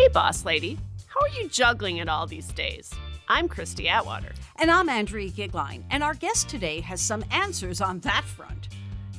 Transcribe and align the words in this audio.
Hey, 0.00 0.08
boss 0.08 0.46
lady, 0.46 0.78
how 1.08 1.20
are 1.20 1.38
you 1.38 1.46
juggling 1.46 1.98
it 1.98 2.08
all 2.08 2.26
these 2.26 2.50
days? 2.54 2.90
I'm 3.28 3.48
Christy 3.48 3.86
Atwater. 3.86 4.32
And 4.56 4.70
I'm 4.70 4.88
Andrea 4.88 5.28
Gigline, 5.28 5.82
and 5.90 6.02
our 6.02 6.14
guest 6.14 6.48
today 6.48 6.80
has 6.80 7.02
some 7.02 7.22
answers 7.30 7.82
on 7.82 7.98
that 7.98 8.24
front. 8.24 8.70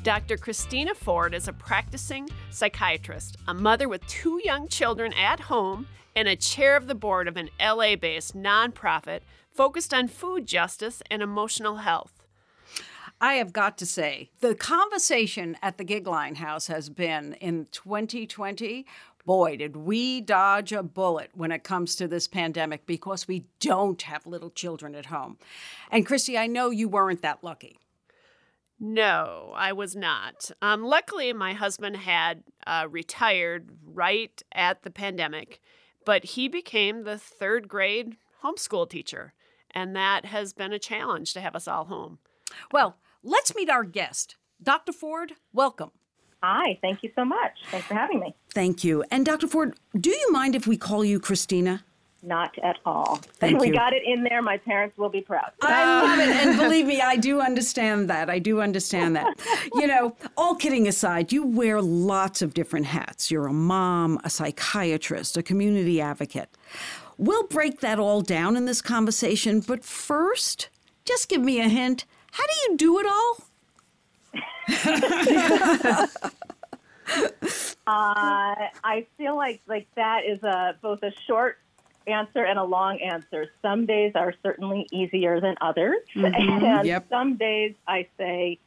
Dr. 0.01 0.37
Christina 0.37 0.95
Ford 0.95 1.35
is 1.35 1.47
a 1.47 1.53
practicing 1.53 2.27
psychiatrist, 2.49 3.37
a 3.47 3.53
mother 3.53 3.87
with 3.87 4.03
two 4.07 4.41
young 4.43 4.67
children 4.67 5.13
at 5.13 5.39
home, 5.39 5.85
and 6.15 6.27
a 6.27 6.35
chair 6.35 6.75
of 6.75 6.87
the 6.87 6.95
board 6.95 7.27
of 7.27 7.37
an 7.37 7.51
LA 7.59 7.95
based 7.95 8.35
nonprofit 8.35 9.19
focused 9.51 9.93
on 9.93 10.07
food 10.07 10.47
justice 10.47 11.03
and 11.11 11.21
emotional 11.21 11.75
health. 11.75 12.21
I 13.23 13.35
have 13.35 13.53
got 13.53 13.77
to 13.77 13.85
say, 13.85 14.31
the 14.39 14.55
conversation 14.55 15.55
at 15.61 15.77
the 15.77 15.85
Gigline 15.85 16.37
House 16.37 16.65
has 16.65 16.89
been 16.89 17.33
in 17.35 17.67
2020. 17.71 18.83
Boy, 19.25 19.57
did 19.57 19.75
we 19.75 20.21
dodge 20.21 20.71
a 20.71 20.83
bullet 20.83 21.29
when 21.33 21.51
it 21.51 21.63
comes 21.63 21.95
to 21.95 22.07
this 22.07 22.27
pandemic 22.27 22.85
because 22.85 23.27
we 23.27 23.45
don't 23.59 24.01
have 24.01 24.25
little 24.25 24.49
children 24.49 24.95
at 24.95 25.07
home. 25.07 25.37
And 25.91 26.05
Christy, 26.05 26.37
I 26.37 26.47
know 26.47 26.69
you 26.69 26.89
weren't 26.89 27.21
that 27.21 27.43
lucky. 27.43 27.77
No, 28.79 29.53
I 29.55 29.73
was 29.73 29.95
not. 29.95 30.49
Um, 30.59 30.83
luckily, 30.83 31.33
my 31.33 31.53
husband 31.53 31.97
had 31.97 32.43
uh, 32.65 32.87
retired 32.89 33.69
right 33.85 34.41
at 34.53 34.81
the 34.81 34.89
pandemic, 34.89 35.61
but 36.03 36.23
he 36.23 36.47
became 36.47 37.03
the 37.03 37.19
third 37.19 37.67
grade 37.67 38.17
homeschool 38.43 38.89
teacher, 38.89 39.33
and 39.69 39.95
that 39.95 40.25
has 40.25 40.51
been 40.51 40.73
a 40.73 40.79
challenge 40.79 41.33
to 41.33 41.41
have 41.41 41.55
us 41.55 41.67
all 41.67 41.85
home. 41.85 42.17
Well, 42.71 42.97
let's 43.21 43.53
meet 43.53 43.69
our 43.69 43.83
guest. 43.83 44.35
Dr. 44.61 44.93
Ford, 44.93 45.33
welcome. 45.53 45.91
Hi, 46.43 46.77
thank 46.81 47.03
you 47.03 47.11
so 47.15 47.23
much. 47.23 47.51
Thanks 47.69 47.87
for 47.87 47.93
having 47.93 48.19
me. 48.19 48.33
Thank 48.53 48.83
you. 48.83 49.03
And 49.11 49.25
Dr. 49.25 49.47
Ford, 49.47 49.75
do 49.99 50.09
you 50.09 50.31
mind 50.31 50.55
if 50.55 50.65
we 50.65 50.75
call 50.75 51.05
you 51.05 51.19
Christina? 51.19 51.83
Not 52.23 52.57
at 52.59 52.77
all. 52.85 53.17
Thank 53.39 53.59
we 53.61 53.67
you. 53.67 53.73
got 53.73 53.93
it 53.93 54.03
in 54.03 54.23
there. 54.23 54.41
My 54.41 54.57
parents 54.57 54.97
will 54.97 55.09
be 55.09 55.21
proud. 55.21 55.51
I 55.61 56.01
love 56.01 56.19
it. 56.19 56.35
And 56.35 56.59
believe 56.59 56.85
me, 56.85 57.01
I 57.01 57.15
do 57.15 57.41
understand 57.41 58.09
that. 58.09 58.29
I 58.29 58.39
do 58.39 58.61
understand 58.61 59.15
that. 59.15 59.39
You 59.73 59.87
know, 59.87 60.15
all 60.37 60.55
kidding 60.55 60.87
aside, 60.87 61.31
you 61.31 61.45
wear 61.45 61.81
lots 61.81 62.41
of 62.41 62.53
different 62.53 62.87
hats. 62.87 63.31
You're 63.31 63.47
a 63.47 63.53
mom, 63.53 64.19
a 64.23 64.29
psychiatrist, 64.29 65.37
a 65.37 65.43
community 65.43 66.01
advocate. 66.01 66.49
We'll 67.17 67.47
break 67.47 67.81
that 67.81 67.99
all 67.99 68.21
down 68.21 68.55
in 68.55 68.65
this 68.65 68.81
conversation, 68.81 69.59
but 69.59 69.83
first, 69.83 70.69
just 71.05 71.29
give 71.29 71.41
me 71.41 71.59
a 71.59 71.67
hint. 71.67 72.05
How 72.31 72.43
do 72.45 72.71
you 72.71 72.77
do 72.77 72.99
it 72.99 73.05
all? 73.05 73.37
Uh, 77.87 78.69
I 78.83 79.07
feel 79.17 79.35
like 79.35 79.59
like 79.67 79.87
that 79.95 80.21
is 80.25 80.41
a 80.43 80.75
both 80.81 81.01
a 81.01 81.11
short 81.27 81.57
answer 82.05 82.43
and 82.43 82.59
a 82.59 82.63
long 82.63 82.99
answer. 83.01 83.47
Some 83.61 83.85
days 83.85 84.13
are 84.15 84.33
certainly 84.43 84.87
easier 84.91 85.41
than 85.41 85.55
others, 85.61 85.97
and 86.15 86.85
Yep. 86.85 87.09
some 87.09 87.37
days 87.37 87.73
I 87.87 88.07
say, 88.17 88.59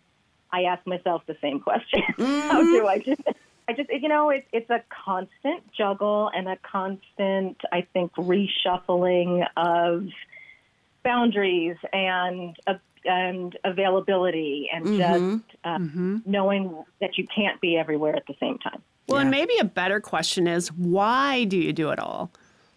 I 0.52 0.64
ask 0.64 0.84
myself 0.86 1.22
the 1.26 1.36
same 1.40 1.60
question: 1.60 2.02
How 2.50 2.64
do 2.64 2.86
I 2.86 2.98
do 2.98 3.12
it? 3.12 3.36
I 3.68 3.72
just, 3.72 3.88
you 3.90 4.08
know, 4.08 4.30
it, 4.30 4.46
it's 4.52 4.68
a 4.68 4.82
constant 5.06 5.72
juggle 5.72 6.30
and 6.34 6.48
a 6.48 6.56
constant, 6.56 7.56
I 7.72 7.86
think, 7.94 8.12
reshuffling 8.14 9.46
of 9.56 10.08
boundaries 11.02 11.76
and 11.92 12.54
and 13.04 13.56
availability 13.64 14.68
and 14.72 14.86
just 14.96 15.58
uh, 15.64 15.78
knowing 16.24 16.84
that 17.00 17.16
you 17.18 17.26
can't 17.34 17.60
be 17.60 17.76
everywhere 17.76 18.16
at 18.16 18.26
the 18.26 18.34
same 18.40 18.58
time. 18.58 18.82
Well, 19.08 19.20
and 19.20 19.30
maybe 19.30 19.56
a 19.58 19.64
better 19.64 20.00
question 20.00 20.46
is 20.46 20.72
why 20.72 21.44
do 21.44 21.58
you 21.58 21.72
do 21.72 21.90
it 21.90 21.98
all? 21.98 22.30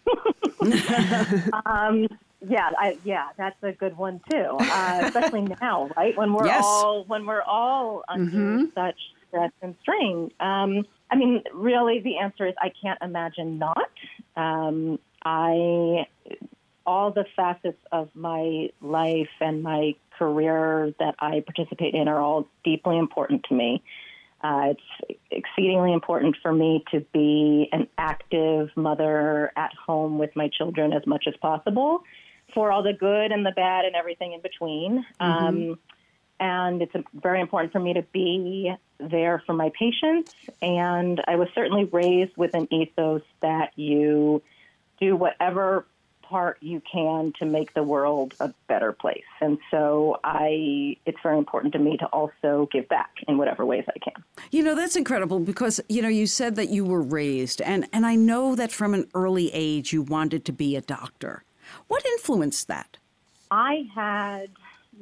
Yeah, 2.46 2.70
I, 2.78 2.96
yeah, 3.04 3.28
that's 3.36 3.60
a 3.62 3.72
good 3.72 3.96
one 3.96 4.20
too. 4.30 4.36
Uh, 4.36 5.02
especially 5.06 5.42
now, 5.60 5.90
right 5.96 6.16
when 6.16 6.32
we're 6.32 6.46
Yes. 6.46 6.64
all 6.64 7.04
when 7.04 7.26
we're 7.26 7.42
all 7.42 8.04
under 8.08 8.60
such 8.74 8.96
stress 9.28 9.50
and 9.60 9.74
strain. 9.82 10.30
Um, 10.38 10.86
I 11.10 11.16
mean, 11.16 11.42
really, 11.52 12.00
the 12.00 12.18
answer 12.18 12.46
is 12.46 12.54
I 12.60 12.70
can't 12.80 12.98
imagine 13.02 13.58
not. 13.58 13.90
Um, 14.36 14.98
I 15.24 16.06
all 16.86 17.10
the 17.10 17.24
facets 17.36 17.80
of 17.92 18.08
my 18.14 18.70
life 18.80 19.28
and 19.40 19.62
my 19.62 19.94
career 20.18 20.92
that 20.98 21.14
I 21.18 21.40
participate 21.40 21.94
in 21.94 22.08
are 22.08 22.20
all 22.20 22.48
deeply 22.64 22.98
important 22.98 23.44
to 23.48 23.54
me. 23.54 23.82
Uh, 24.42 24.72
it's 24.72 25.18
exceedingly 25.30 25.92
important 25.92 26.36
for 26.42 26.52
me 26.52 26.84
to 26.92 27.00
be 27.12 27.68
an 27.72 27.88
active 27.98 28.70
mother 28.76 29.52
at 29.56 29.72
home 29.74 30.18
with 30.18 30.34
my 30.36 30.48
children 30.48 30.92
as 30.92 31.04
much 31.06 31.24
as 31.26 31.34
possible 31.40 32.04
for 32.54 32.70
all 32.70 32.82
the 32.82 32.92
good 32.92 33.32
and 33.32 33.44
the 33.44 33.50
bad 33.50 33.84
and 33.84 33.96
everything 33.96 34.32
in 34.32 34.40
between. 34.40 35.04
Um, 35.18 35.78
and 36.40 36.82
it's 36.82 36.94
very 37.14 37.40
important 37.40 37.72
for 37.72 37.80
me 37.80 37.94
to 37.94 38.02
be 38.02 38.72
there 38.98 39.42
for 39.44 39.54
my 39.54 39.72
patients. 39.78 40.32
And 40.62 41.20
I 41.26 41.36
was 41.36 41.48
certainly 41.54 41.84
raised 41.84 42.36
with 42.36 42.54
an 42.54 42.72
ethos 42.72 43.22
that 43.42 43.72
you 43.76 44.42
do 45.00 45.16
whatever 45.16 45.86
part 46.28 46.58
you 46.60 46.82
can 46.90 47.32
to 47.38 47.46
make 47.46 47.72
the 47.74 47.82
world 47.82 48.34
a 48.40 48.52
better 48.66 48.92
place. 48.92 49.24
And 49.40 49.58
so 49.70 50.20
I 50.24 50.96
it's 51.06 51.18
very 51.22 51.38
important 51.38 51.72
to 51.72 51.78
me 51.78 51.96
to 51.96 52.06
also 52.06 52.68
give 52.70 52.88
back 52.88 53.10
in 53.26 53.38
whatever 53.38 53.64
ways 53.64 53.84
I 53.88 53.98
can. 53.98 54.22
You 54.50 54.62
know, 54.62 54.74
that's 54.74 54.96
incredible 54.96 55.40
because, 55.40 55.80
you 55.88 56.02
know, 56.02 56.08
you 56.08 56.26
said 56.26 56.56
that 56.56 56.68
you 56.68 56.84
were 56.84 57.02
raised, 57.02 57.60
and, 57.62 57.86
and 57.92 58.04
I 58.04 58.14
know 58.14 58.54
that 58.54 58.72
from 58.72 58.94
an 58.94 59.08
early 59.14 59.50
age 59.52 59.92
you 59.92 60.02
wanted 60.02 60.44
to 60.46 60.52
be 60.52 60.76
a 60.76 60.80
doctor. 60.80 61.44
What 61.88 62.04
influenced 62.04 62.68
that? 62.68 62.96
I 63.50 63.88
had, 63.94 64.50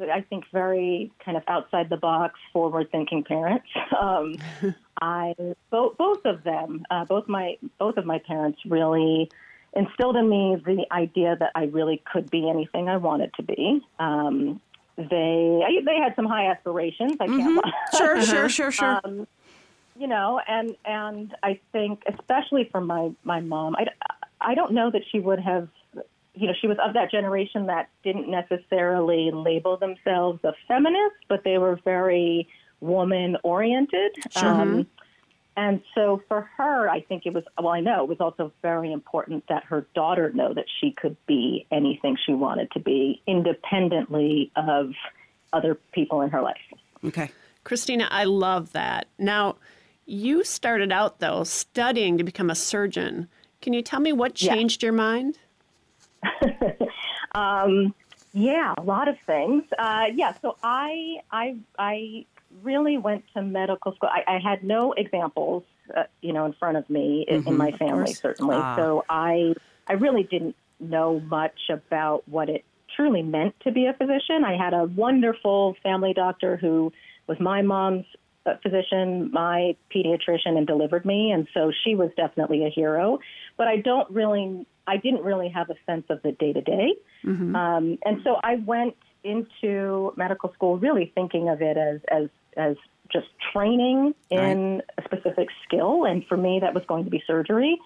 I 0.01 0.21
think, 0.21 0.47
very 0.53 1.11
kind 1.25 1.37
of 1.37 1.43
outside 1.49 1.89
the 1.89 1.97
box, 1.97 2.39
forward 2.53 2.91
thinking 2.91 3.25
parents. 3.25 3.67
Um, 3.99 4.37
I 5.01 5.35
both 5.71 5.97
both 5.97 6.25
of 6.25 6.43
them, 6.43 6.85
uh, 6.91 7.05
both 7.05 7.29
my 7.29 7.59
both 7.79 7.97
of 7.97 8.07
my 8.07 8.19
parents 8.19 8.59
really 8.67 9.31
instilled 9.77 10.17
in 10.17 10.29
me 10.29 10.57
the 10.65 10.87
idea 10.91 11.37
that 11.39 11.53
I 11.55 11.65
really 11.65 12.03
could 12.11 12.31
be 12.31 12.49
anything 12.49 12.89
I 12.89 12.97
wanted 12.97 13.33
to 13.35 13.43
be. 13.43 13.81
Um, 13.99 14.61
they 14.97 15.63
I, 15.65 15.85
they 15.85 15.97
had 15.97 16.17
some 16.17 16.25
high 16.25 16.51
aspirations. 16.51 17.17
I 17.21 17.27
can't 17.27 17.57
lie. 17.57 17.73
Sure, 17.97 18.23
sure, 18.23 18.49
sure, 18.57 18.71
sure. 18.71 19.01
you 19.99 20.07
know, 20.07 20.41
and 20.49 20.75
and 20.85 21.35
I 21.43 21.61
think 21.73 22.03
especially 22.07 22.69
for 22.73 22.81
my 22.81 23.11
my 23.23 23.41
mom, 23.41 23.77
I 23.77 23.87
I 24.41 24.55
don't 24.55 24.73
know 24.73 24.91
that 24.91 25.03
she 25.13 25.21
would 25.21 25.41
have, 25.41 25.69
you 26.35 26.47
know, 26.47 26.55
she 26.61 26.67
was 26.67 26.79
of 26.83 26.95
that 26.95 27.11
generation 27.11 27.67
that 27.67 27.91
didn't 28.03 28.29
necessarily 28.29 29.31
label 29.31 29.77
themselves 29.77 30.41
a 30.45 30.55
feminist, 30.67 31.17
but 31.29 31.45
they 31.45 31.59
were 31.59 31.79
very 31.85 32.49
woman 32.81 33.37
oriented. 33.43 34.13
Um, 34.37 34.87
and 35.57 35.81
so 35.95 36.23
for 36.29 36.43
her, 36.57 36.89
I 36.89 37.01
think 37.01 37.25
it 37.27 37.33
was, 37.33 37.45
well, 37.59 37.69
I 37.69 37.81
know 37.81 38.03
it 38.05 38.09
was 38.09 38.21
also 38.21 38.53
very 38.63 38.93
important 38.93 39.45
that 39.49 39.65
her 39.65 39.87
daughter 39.95 40.31
know 40.33 40.53
that 40.55 40.67
she 40.81 40.91
could 40.93 41.17
be 41.27 41.67
anything 41.71 42.17
she 42.25 42.33
wanted 42.35 42.71
to 42.73 42.81
be 42.81 43.23
independently 43.27 44.51
of 44.57 44.91
other 45.53 45.77
people 45.93 46.21
in 46.21 46.31
her 46.31 46.43
life. 46.43 46.57
okay. 47.05 47.31
Christina, 47.65 48.07
I 48.11 48.25
love 48.25 48.73
that. 48.73 49.07
Now, 49.19 49.57
you 50.05 50.45
started 50.45 50.93
out 50.93 51.19
though 51.21 51.43
studying 51.45 52.17
to 52.19 52.25
become 52.25 52.51
a 52.51 52.55
surgeon. 52.55 53.29
Can 53.61 53.73
you 53.73 53.83
tell 53.83 54.01
me 54.01 54.13
what 54.13 54.41
Yeah. 54.41 54.55
changed 54.55 54.83
your 54.83 54.93
mind? 54.93 55.39
um, 57.35 57.95
Yeah, 58.33 58.75
a 58.77 58.83
lot 58.83 59.09
of 59.09 59.17
things. 59.27 59.65
Uh, 59.79 60.07
yeah, 60.15 60.35
so 60.43 60.57
I, 60.63 61.21
I, 61.31 61.57
I 61.79 62.27
really 62.63 62.99
went 62.99 63.25
to 63.35 63.43
medical 63.43 63.95
school. 63.95 64.09
I, 64.13 64.37
I 64.37 64.39
had 64.39 64.65
no 64.65 64.93
examples, 64.93 65.65
uh, 65.97 66.05
you 66.21 66.33
know, 66.33 66.47
in 66.47 66.53
front 66.55 66.77
of 66.77 66.89
me 66.89 67.25
in, 67.29 67.47
in 67.47 67.57
my 67.57 67.73
family, 67.73 68.13
certainly. 68.13 68.57
So 68.77 69.05
I, 69.09 69.55
I 69.87 69.95
really 69.95 70.23
didn't 70.25 70.57
know 70.81 71.21
much 71.21 71.71
about 71.71 72.29
what 72.29 72.49
it 72.49 72.65
truly 72.95 73.23
meant 73.23 73.55
to 73.61 73.73
be 73.73 73.87
a 73.87 73.93
physician. 73.93 74.45
I 74.45 74.57
had 74.57 74.75
a 74.75 74.85
wonderful 74.85 75.77
family 75.83 76.15
doctor 76.15 76.57
who 76.57 76.93
was 77.27 77.39
my 77.41 77.63
mom's 77.63 78.07
uh, 78.47 78.55
physician, 78.63 79.31
my 79.33 79.77
pediatrician, 79.95 80.57
and 80.57 80.67
delivered 80.67 81.05
me, 81.05 81.33
and 81.33 81.49
so 81.53 81.73
she 81.85 81.95
was 81.95 82.11
definitely 82.17 82.65
a 82.65 82.71
hero. 82.71 83.19
But 83.57 83.67
I 83.67 83.79
don't 83.79 84.09
really, 84.11 84.67
I 84.87 84.97
didn't 84.99 85.23
really 85.23 85.49
have 85.49 85.69
a 85.69 85.75
sense 85.85 86.05
of 86.11 86.23
the 86.23 86.33
day 86.33 86.53
to 86.53 86.61
day. 86.61 86.95
Um, 87.57 87.99
and 88.05 88.21
so 88.23 88.37
I 88.43 88.57
went 88.57 88.95
into 89.25 90.13
medical 90.17 90.53
school 90.53 90.79
really 90.79 91.11
thinking 91.15 91.49
of 91.49 91.61
it 91.61 91.77
as 91.77 92.01
as 92.09 92.29
as 92.57 92.77
just 93.13 93.27
training 93.53 94.15
in 94.31 94.83
a 94.99 95.03
specific 95.05 95.49
skill, 95.65 96.05
and 96.05 96.25
for 96.27 96.37
me 96.37 96.59
that 96.61 96.75
was 96.75 96.83
going 96.87 97.05
to 97.05 97.11
be 97.11 97.23
surgery. 97.27 97.79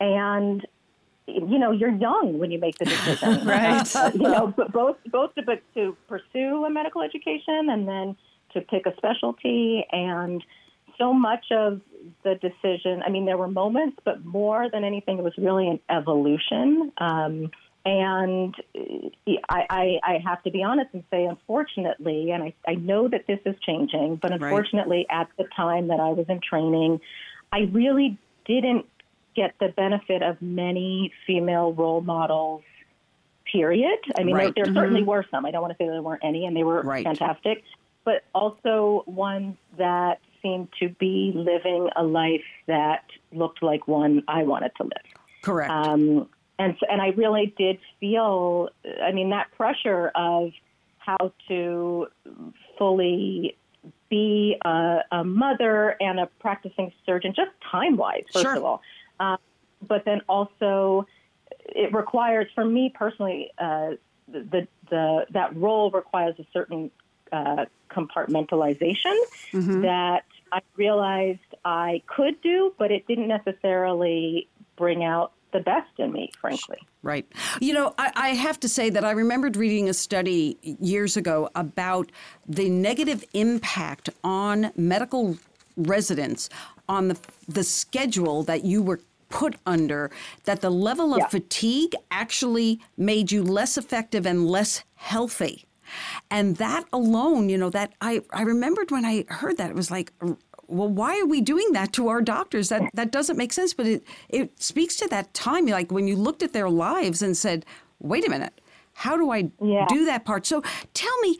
And 0.00 0.66
you 1.26 1.58
know, 1.58 1.70
you're 1.70 1.94
young 1.94 2.38
when 2.38 2.50
you 2.50 2.58
make 2.58 2.76
the 2.78 2.84
decision, 2.84 3.46
Right. 3.46 3.96
Uh, 3.96 4.10
you 4.14 4.20
know, 4.20 4.52
but 4.56 4.72
both 4.72 4.96
both 5.10 5.34
to 5.36 5.42
to 5.74 5.96
pursue 6.08 6.64
a 6.64 6.70
medical 6.70 7.02
education 7.02 7.68
and 7.70 7.88
then 7.88 8.16
to 8.52 8.60
pick 8.60 8.86
a 8.86 8.94
specialty 8.96 9.84
and 9.90 10.44
so 10.98 11.12
much 11.12 11.46
of 11.50 11.80
the 12.22 12.34
decision, 12.36 13.02
I 13.04 13.10
mean, 13.10 13.24
there 13.24 13.36
were 13.36 13.48
moments, 13.48 13.98
but 14.04 14.24
more 14.24 14.70
than 14.70 14.84
anything, 14.84 15.18
it 15.18 15.24
was 15.24 15.32
really 15.36 15.68
an 15.68 15.80
evolution. 15.90 16.92
Um, 16.98 17.50
and 17.84 18.54
I, 19.48 19.66
I, 19.68 20.00
I, 20.02 20.18
have 20.24 20.42
to 20.44 20.50
be 20.50 20.62
honest 20.62 20.88
and 20.94 21.04
say, 21.10 21.24
unfortunately, 21.24 22.30
and 22.30 22.42
I, 22.42 22.54
I 22.66 22.76
know 22.76 23.08
that 23.08 23.26
this 23.26 23.40
is 23.44 23.56
changing, 23.60 24.16
but 24.16 24.32
unfortunately, 24.32 25.06
right. 25.10 25.20
at 25.20 25.28
the 25.36 25.44
time 25.54 25.88
that 25.88 26.00
I 26.00 26.10
was 26.10 26.24
in 26.28 26.40
training, 26.40 27.00
I 27.52 27.68
really 27.72 28.16
didn't 28.46 28.86
get 29.36 29.54
the 29.60 29.68
benefit 29.68 30.22
of 30.22 30.40
many 30.40 31.12
female 31.26 31.72
role 31.72 32.00
models. 32.00 32.62
Period. 33.52 33.98
I 34.18 34.24
mean, 34.24 34.34
right. 34.34 34.44
there, 34.46 34.64
there 34.64 34.64
mm-hmm. 34.64 34.74
certainly 34.74 35.02
were 35.02 35.24
some. 35.30 35.44
I 35.44 35.50
don't 35.50 35.60
want 35.60 35.76
to 35.76 35.84
say 35.84 35.88
there 35.88 36.02
weren't 36.02 36.24
any, 36.24 36.46
and 36.46 36.56
they 36.56 36.64
were 36.64 36.80
right. 36.80 37.04
fantastic, 37.04 37.62
but 38.04 38.24
also 38.34 39.04
ones 39.06 39.56
that 39.76 40.20
seemed 40.42 40.68
to 40.80 40.88
be 40.88 41.32
living 41.34 41.88
a 41.94 42.02
life 42.02 42.42
that 42.66 43.04
looked 43.32 43.62
like 43.62 43.86
one 43.86 44.22
I 44.26 44.44
wanted 44.44 44.72
to 44.78 44.84
live. 44.84 45.42
Correct. 45.42 45.70
Um, 45.70 46.28
and 46.58 46.76
and 46.88 47.00
I 47.02 47.08
really 47.08 47.54
did 47.56 47.78
feel, 48.00 48.70
I 49.02 49.12
mean, 49.12 49.30
that 49.30 49.50
pressure 49.56 50.10
of 50.14 50.52
how 50.98 51.32
to 51.48 52.06
fully 52.78 53.56
be 54.08 54.56
a, 54.64 54.98
a 55.10 55.24
mother 55.24 55.96
and 56.00 56.20
a 56.20 56.26
practicing 56.40 56.92
surgeon, 57.04 57.34
just 57.34 57.50
time 57.70 57.96
wise, 57.96 58.24
first 58.32 58.44
sure. 58.44 58.56
of 58.56 58.64
all. 58.64 58.82
Um, 59.20 59.38
but 59.86 60.04
then 60.04 60.22
also, 60.28 61.06
it 61.66 61.92
requires, 61.92 62.46
for 62.54 62.64
me 62.64 62.92
personally, 62.94 63.50
uh, 63.58 63.92
the, 64.28 64.66
the 64.88 65.26
that 65.30 65.54
role 65.56 65.90
requires 65.90 66.34
a 66.38 66.46
certain 66.52 66.90
uh, 67.32 67.66
compartmentalization 67.90 69.16
mm-hmm. 69.52 69.82
that 69.82 70.24
I 70.52 70.60
realized 70.76 71.40
I 71.64 72.02
could 72.06 72.40
do, 72.40 72.72
but 72.78 72.90
it 72.90 73.06
didn't 73.06 73.28
necessarily 73.28 74.48
bring 74.76 75.04
out 75.04 75.32
the 75.54 75.60
best 75.60 75.88
in 75.98 76.12
me, 76.12 76.30
frankly. 76.38 76.76
Right. 77.02 77.26
You 77.60 77.72
know, 77.72 77.94
I, 77.96 78.12
I, 78.16 78.28
have 78.30 78.58
to 78.60 78.68
say 78.68 78.90
that 78.90 79.04
I 79.04 79.12
remembered 79.12 79.56
reading 79.56 79.88
a 79.88 79.94
study 79.94 80.58
years 80.62 81.16
ago 81.16 81.48
about 81.54 82.10
the 82.46 82.68
negative 82.68 83.24
impact 83.32 84.10
on 84.24 84.72
medical 84.76 85.38
residents 85.76 86.50
on 86.88 87.08
the, 87.08 87.18
the 87.48 87.62
schedule 87.62 88.42
that 88.42 88.64
you 88.64 88.82
were 88.82 89.00
put 89.28 89.54
under, 89.64 90.10
that 90.44 90.60
the 90.60 90.70
level 90.70 91.14
of 91.14 91.20
yeah. 91.20 91.28
fatigue 91.28 91.94
actually 92.10 92.80
made 92.96 93.30
you 93.30 93.42
less 93.42 93.78
effective 93.78 94.26
and 94.26 94.46
less 94.48 94.82
healthy. 94.96 95.66
And 96.30 96.56
that 96.56 96.84
alone, 96.92 97.48
you 97.48 97.58
know, 97.58 97.70
that 97.70 97.92
I, 98.00 98.22
I 98.32 98.42
remembered 98.42 98.90
when 98.90 99.04
I 99.04 99.24
heard 99.28 99.56
that, 99.58 99.70
it 99.70 99.76
was 99.76 99.90
like, 99.90 100.12
well, 100.68 100.88
why 100.88 101.18
are 101.20 101.26
we 101.26 101.40
doing 101.40 101.72
that 101.72 101.92
to 101.94 102.08
our 102.08 102.20
doctors? 102.20 102.68
That 102.68 102.82
that 102.94 103.10
doesn't 103.10 103.36
make 103.36 103.52
sense. 103.52 103.74
But 103.74 103.86
it 103.86 104.04
it 104.28 104.62
speaks 104.62 104.96
to 104.96 105.08
that 105.08 105.34
time, 105.34 105.66
like 105.66 105.92
when 105.92 106.08
you 106.08 106.16
looked 106.16 106.42
at 106.42 106.52
their 106.52 106.68
lives 106.68 107.22
and 107.22 107.36
said, 107.36 107.64
"Wait 108.00 108.26
a 108.26 108.30
minute, 108.30 108.60
how 108.94 109.16
do 109.16 109.30
I 109.30 109.50
yeah. 109.62 109.86
do 109.88 110.04
that 110.06 110.24
part?" 110.24 110.46
So 110.46 110.62
tell 110.92 111.20
me, 111.20 111.38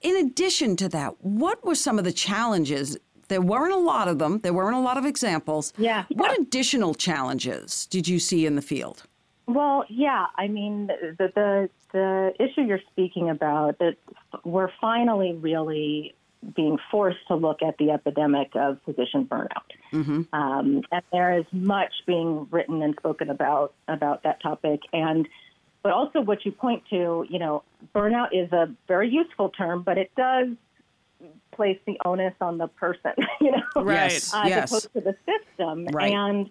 in 0.00 0.16
addition 0.16 0.76
to 0.76 0.88
that, 0.90 1.24
what 1.24 1.64
were 1.64 1.74
some 1.74 1.98
of 1.98 2.04
the 2.04 2.12
challenges? 2.12 2.96
There 3.28 3.40
weren't 3.40 3.72
a 3.72 3.78
lot 3.78 4.08
of 4.08 4.18
them. 4.18 4.40
There 4.40 4.52
weren't 4.52 4.76
a 4.76 4.80
lot 4.80 4.98
of 4.98 5.06
examples. 5.06 5.72
Yeah. 5.78 6.04
What 6.10 6.38
additional 6.38 6.94
challenges 6.94 7.86
did 7.86 8.06
you 8.06 8.18
see 8.18 8.44
in 8.44 8.54
the 8.54 8.62
field? 8.62 9.04
Well, 9.46 9.84
yeah. 9.88 10.26
I 10.36 10.48
mean, 10.48 10.86
the 10.86 11.32
the 11.34 11.70
the 11.92 12.34
issue 12.38 12.62
you're 12.62 12.80
speaking 12.90 13.30
about 13.30 13.78
that 13.78 13.96
we're 14.44 14.70
finally 14.80 15.32
really 15.32 16.14
being 16.54 16.78
forced 16.90 17.26
to 17.28 17.34
look 17.34 17.62
at 17.62 17.78
the 17.78 17.90
epidemic 17.90 18.50
of 18.54 18.78
physician 18.84 19.24
burnout. 19.24 19.70
Mm-hmm. 19.92 20.22
Um, 20.34 20.82
and 20.90 21.02
there 21.12 21.38
is 21.38 21.44
much 21.52 21.92
being 22.06 22.46
written 22.50 22.82
and 22.82 22.94
spoken 22.96 23.30
about 23.30 23.74
about 23.88 24.22
that 24.24 24.42
topic. 24.42 24.80
And 24.92 25.28
but 25.82 25.92
also 25.92 26.20
what 26.20 26.44
you 26.44 26.52
point 26.52 26.82
to, 26.90 27.26
you 27.28 27.38
know, 27.38 27.62
burnout 27.94 28.28
is 28.32 28.50
a 28.52 28.74
very 28.88 29.08
useful 29.10 29.50
term, 29.50 29.82
but 29.82 29.98
it 29.98 30.10
does 30.16 30.48
place 31.52 31.78
the 31.86 31.98
onus 32.04 32.34
on 32.40 32.58
the 32.58 32.68
person, 32.68 33.12
you 33.40 33.52
know, 33.52 33.82
right. 33.82 34.12
as 34.12 34.32
yes. 34.32 34.70
opposed 34.70 34.92
to 34.94 35.00
the 35.00 35.14
system. 35.26 35.86
Right. 35.86 36.12
And 36.12 36.50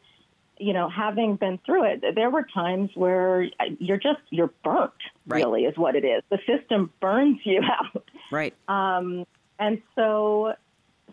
you 0.59 0.71
know, 0.71 0.87
having 0.87 1.35
been 1.35 1.59
through 1.65 1.83
it, 1.85 2.03
there 2.15 2.29
were 2.29 2.45
times 2.53 2.91
where 2.93 3.49
you're 3.79 3.97
just 3.97 4.19
you're 4.29 4.51
burnt. 4.63 4.91
Right. 5.25 5.39
Really, 5.39 5.65
is 5.65 5.77
what 5.77 5.95
it 5.95 6.05
is. 6.05 6.23
The 6.29 6.39
system 6.45 6.91
burns 7.01 7.39
you 7.43 7.61
out. 7.63 8.03
Right. 8.31 8.53
Um, 8.67 9.25
and 9.59 9.81
so, 9.95 10.55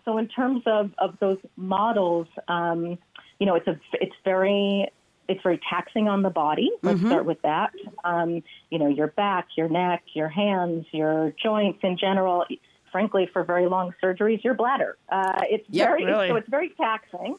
so 0.04 0.18
in 0.18 0.28
terms 0.28 0.62
of, 0.66 0.92
of 0.98 1.18
those 1.20 1.38
models, 1.56 2.26
um, 2.48 2.98
you 3.38 3.46
know, 3.46 3.54
it's 3.54 3.66
a 3.66 3.78
it's 3.94 4.14
very 4.24 4.88
it's 5.28 5.42
very 5.42 5.60
taxing 5.70 6.08
on 6.08 6.22
the 6.22 6.30
body. 6.30 6.70
Let's 6.82 6.98
mm-hmm. 6.98 7.08
start 7.08 7.24
with 7.24 7.40
that. 7.42 7.72
Um, 8.04 8.42
you 8.68 8.78
know, 8.78 8.88
your 8.88 9.06
back, 9.06 9.46
your 9.56 9.68
neck, 9.68 10.02
your 10.12 10.28
hands, 10.28 10.86
your 10.90 11.32
joints 11.42 11.78
in 11.82 11.96
general. 11.96 12.44
Frankly, 12.90 13.30
for 13.32 13.44
very 13.44 13.68
long 13.68 13.94
surgeries, 14.02 14.42
your 14.42 14.54
bladder. 14.54 14.96
Uh, 15.08 15.42
it's 15.48 15.64
yep, 15.70 15.88
very 15.88 16.04
really. 16.04 16.28
so 16.28 16.36
it's 16.36 16.48
very 16.48 16.70
taxing. 16.70 17.36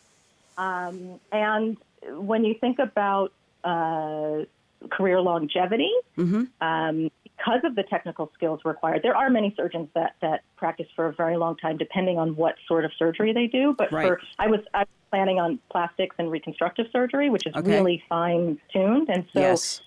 Um, 0.57 1.19
and 1.31 1.75
when 2.09 2.45
you 2.45 2.53
think 2.53 2.79
about 2.79 3.33
uh, 3.65 4.45
career 4.89 5.21
longevity, 5.21 5.91
mm-hmm. 6.17 6.43
um, 6.65 7.11
because 7.23 7.61
of 7.63 7.75
the 7.75 7.83
technical 7.83 8.31
skills 8.33 8.61
required. 8.65 9.01
There 9.03 9.15
are 9.15 9.29
many 9.29 9.53
surgeons 9.55 9.89
that, 9.95 10.15
that 10.21 10.41
practice 10.57 10.87
for 10.95 11.07
a 11.07 11.13
very 11.13 11.37
long 11.37 11.57
time, 11.57 11.77
depending 11.77 12.17
on 12.17 12.35
what 12.35 12.55
sort 12.67 12.85
of 12.85 12.91
surgery 12.97 13.33
they 13.33 13.47
do. 13.47 13.75
But 13.77 13.91
right. 13.91 14.07
for 14.07 14.21
I 14.39 14.47
was 14.47 14.61
I 14.73 14.79
was 14.79 14.87
planning 15.09 15.39
on 15.39 15.59
plastics 15.69 16.15
and 16.19 16.31
reconstructive 16.31 16.87
surgery, 16.91 17.29
which 17.29 17.45
is 17.45 17.55
okay. 17.55 17.69
really 17.69 18.03
fine 18.09 18.59
tuned, 18.71 19.09
and 19.09 19.25
so 19.33 19.39
yes. 19.39 19.81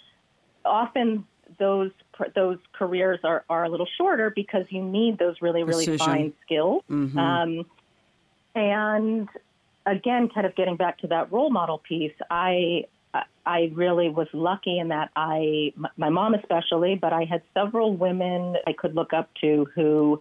often 0.64 1.26
those 1.58 1.90
those 2.34 2.58
careers 2.72 3.20
are, 3.24 3.44
are 3.48 3.64
a 3.64 3.68
little 3.68 3.88
shorter 3.98 4.30
because 4.30 4.64
you 4.70 4.82
need 4.82 5.18
those 5.18 5.36
really 5.40 5.62
really 5.64 5.86
Precision. 5.86 6.06
fine 6.06 6.32
skills. 6.44 6.82
Mm-hmm. 6.90 7.18
Um, 7.18 7.66
and 8.54 9.28
again, 9.86 10.28
kind 10.28 10.46
of 10.46 10.54
getting 10.54 10.76
back 10.76 10.98
to 10.98 11.08
that 11.08 11.32
role 11.32 11.50
model 11.50 11.78
piece, 11.78 12.14
I 12.30 12.84
I 13.46 13.70
really 13.74 14.08
was 14.08 14.28
lucky 14.32 14.78
in 14.78 14.88
that 14.88 15.10
I, 15.14 15.72
my 15.96 16.08
mom 16.08 16.34
especially, 16.34 16.96
but 17.00 17.12
I 17.12 17.24
had 17.24 17.42
several 17.52 17.96
women 17.96 18.56
I 18.66 18.72
could 18.72 18.94
look 18.94 19.12
up 19.12 19.30
to 19.42 19.66
who 19.74 20.18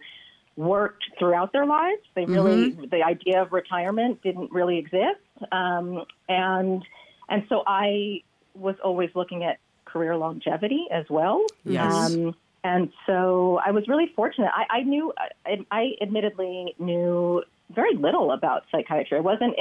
worked 0.56 1.04
throughout 1.18 1.52
their 1.52 1.66
lives. 1.66 2.02
They 2.14 2.26
really, 2.26 2.72
mm-hmm. 2.72 2.84
the 2.90 3.02
idea 3.02 3.42
of 3.42 3.52
retirement 3.52 4.22
didn't 4.22 4.52
really 4.52 4.78
exist, 4.78 5.20
um, 5.52 6.04
and 6.28 6.84
and 7.28 7.44
so 7.48 7.62
I 7.66 8.22
was 8.54 8.76
always 8.84 9.10
looking 9.14 9.42
at 9.42 9.58
career 9.84 10.16
longevity 10.16 10.86
as 10.92 11.04
well. 11.08 11.44
Yes. 11.64 11.92
Um, 11.92 12.34
and 12.62 12.90
so 13.06 13.60
I 13.64 13.72
was 13.72 13.86
really 13.88 14.10
fortunate. 14.16 14.50
I, 14.54 14.78
I 14.78 14.82
knew, 14.82 15.12
I, 15.44 15.58
I 15.70 15.90
admittedly 16.00 16.74
knew 16.78 17.42
very 17.74 17.94
little 17.94 18.32
about 18.32 18.62
psychiatry. 18.72 19.18
I 19.18 19.20
wasn't. 19.20 19.54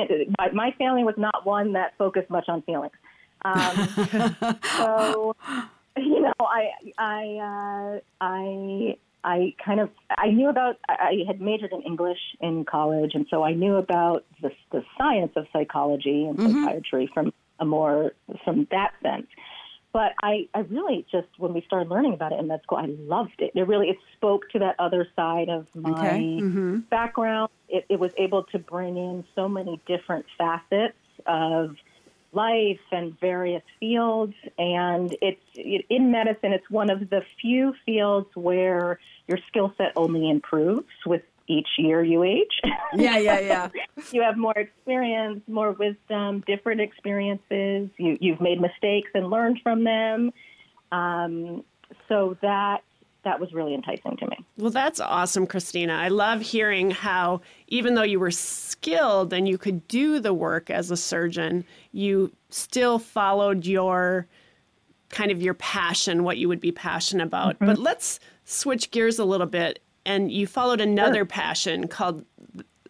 My 0.53 0.71
family 0.77 1.03
was 1.03 1.15
not 1.17 1.45
one 1.45 1.73
that 1.73 1.93
focused 1.97 2.29
much 2.29 2.45
on 2.47 2.61
feelings. 2.63 2.93
Um, 3.45 4.59
so, 4.77 5.35
you 5.97 6.21
know, 6.21 6.33
I, 6.39 6.71
I, 6.97 7.97
uh, 7.97 7.99
I, 8.21 8.97
I 9.23 9.55
kind 9.63 9.79
of 9.79 9.89
I 10.09 10.31
knew 10.31 10.49
about 10.49 10.77
I 10.89 11.23
had 11.25 11.39
majored 11.39 11.71
in 11.71 11.81
English 11.83 12.19
in 12.41 12.65
college, 12.65 13.11
and 13.13 13.25
so 13.29 13.43
I 13.43 13.53
knew 13.53 13.75
about 13.75 14.25
the, 14.41 14.51
the 14.71 14.83
science 14.97 15.31
of 15.35 15.47
psychology 15.53 16.25
and 16.25 16.37
mm-hmm. 16.37 16.65
psychiatry 16.65 17.09
from 17.13 17.33
a 17.59 17.65
more 17.65 18.13
from 18.43 18.67
that 18.71 18.91
sense. 19.01 19.27
But 19.93 20.13
I, 20.23 20.49
I 20.55 20.61
really 20.61 21.05
just 21.11 21.27
when 21.37 21.53
we 21.53 21.61
started 21.61 21.89
learning 21.89 22.15
about 22.15 22.33
it 22.33 22.39
in 22.39 22.47
med 22.47 22.63
school, 22.63 22.79
I 22.79 22.87
loved 22.87 23.39
it. 23.39 23.51
It 23.55 23.67
really 23.67 23.89
it 23.89 23.97
spoke 24.17 24.49
to 24.49 24.59
that 24.59 24.75
other 24.79 25.07
side 25.15 25.49
of 25.49 25.67
my 25.73 25.91
okay. 25.91 26.39
mm-hmm. 26.41 26.79
background. 26.89 27.49
It, 27.69 27.85
it 27.89 27.99
was 27.99 28.11
able 28.17 28.43
to 28.45 28.59
bring 28.59 28.97
in 28.97 29.23
so 29.35 29.47
many 29.47 29.79
different 29.85 30.25
facets 30.37 30.97
of 31.27 31.75
life 32.33 32.79
and 32.91 33.19
various 33.19 33.63
fields. 33.79 34.33
And 34.57 35.15
it's 35.21 35.41
in 35.89 36.11
medicine, 36.11 36.53
it's 36.53 36.69
one 36.69 36.89
of 36.89 37.09
the 37.09 37.23
few 37.41 37.73
fields 37.85 38.27
where 38.35 38.99
your 39.27 39.39
skill 39.47 39.73
set 39.77 39.93
only 39.95 40.29
improves 40.29 40.87
with 41.05 41.21
each 41.47 41.67
year 41.77 42.03
you 42.03 42.23
age. 42.23 42.61
Yeah, 42.95 43.17
yeah, 43.17 43.39
yeah. 43.39 43.69
you 44.11 44.21
have 44.21 44.37
more 44.37 44.53
experience, 44.55 45.41
more 45.47 45.71
wisdom, 45.71 46.43
different 46.45 46.79
experiences. 46.79 47.89
You, 47.97 48.17
you've 48.21 48.39
made 48.39 48.61
mistakes 48.61 49.09
and 49.15 49.31
learned 49.31 49.61
from 49.63 49.83
them. 49.83 50.31
Um, 50.91 51.63
so 52.07 52.37
that 52.43 52.83
that 53.23 53.39
was 53.39 53.53
really 53.53 53.73
enticing 53.73 54.17
to 54.17 54.27
me. 54.27 54.37
Well, 54.57 54.71
that's 54.71 54.99
awesome, 54.99 55.47
Christina. 55.47 55.93
I 55.93 56.09
love 56.09 56.41
hearing 56.41 56.91
how, 56.91 57.41
even 57.67 57.95
though 57.95 58.03
you 58.03 58.19
were 58.19 58.31
skilled 58.31 59.33
and 59.33 59.47
you 59.47 59.57
could 59.57 59.87
do 59.87 60.19
the 60.19 60.33
work 60.33 60.69
as 60.69 60.91
a 60.91 60.97
surgeon, 60.97 61.65
you 61.91 62.31
still 62.49 62.99
followed 62.99 63.65
your 63.65 64.27
kind 65.09 65.31
of 65.31 65.41
your 65.41 65.53
passion, 65.53 66.23
what 66.23 66.37
you 66.37 66.47
would 66.47 66.59
be 66.59 66.71
passionate 66.71 67.23
about. 67.23 67.55
Mm-hmm. 67.55 67.67
But 67.67 67.77
let's 67.77 68.19
switch 68.45 68.91
gears 68.91 69.19
a 69.19 69.25
little 69.25 69.47
bit. 69.47 69.79
And 70.05 70.31
you 70.31 70.47
followed 70.47 70.81
another 70.81 71.19
sure. 71.19 71.25
passion 71.25 71.87
called 71.87 72.25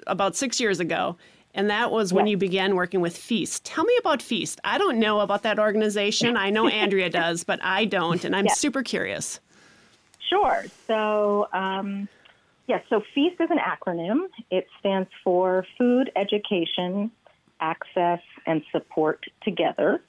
about 0.08 0.36
six 0.36 0.60
years 0.60 0.80
ago, 0.80 1.16
and 1.54 1.70
that 1.70 1.92
was 1.92 2.12
when 2.12 2.26
you 2.26 2.38
began 2.38 2.76
working 2.76 3.02
with 3.02 3.16
Feast. 3.16 3.64
Tell 3.64 3.84
me 3.84 3.96
about 4.00 4.22
Feast. 4.22 4.60
I 4.64 4.80
don't 4.80 5.00
know 5.00 5.20
about 5.20 5.44
that 5.44 5.60
organization. 5.60 6.36
I 6.36 6.50
know 6.50 6.68
Andrea 6.68 7.10
does, 7.12 7.44
but 7.44 7.60
I 7.62 7.86
don't, 7.86 8.24
and 8.26 8.36
I'm 8.36 8.48
super 8.50 8.82
curious. 8.82 9.40
Sure. 10.34 10.66
So, 10.88 11.48
um, 11.54 12.10
yes, 12.68 12.84
so 12.90 13.04
FEAST 13.14 13.40
is 13.40 13.52
an 13.52 13.60
acronym. 13.60 14.30
It 14.50 14.68
stands 14.80 15.10
for 15.24 15.64
Food 15.78 16.12
Education, 16.16 17.12
Access, 17.60 18.22
and 18.48 18.64
Support 18.72 19.26
Together. 19.44 20.02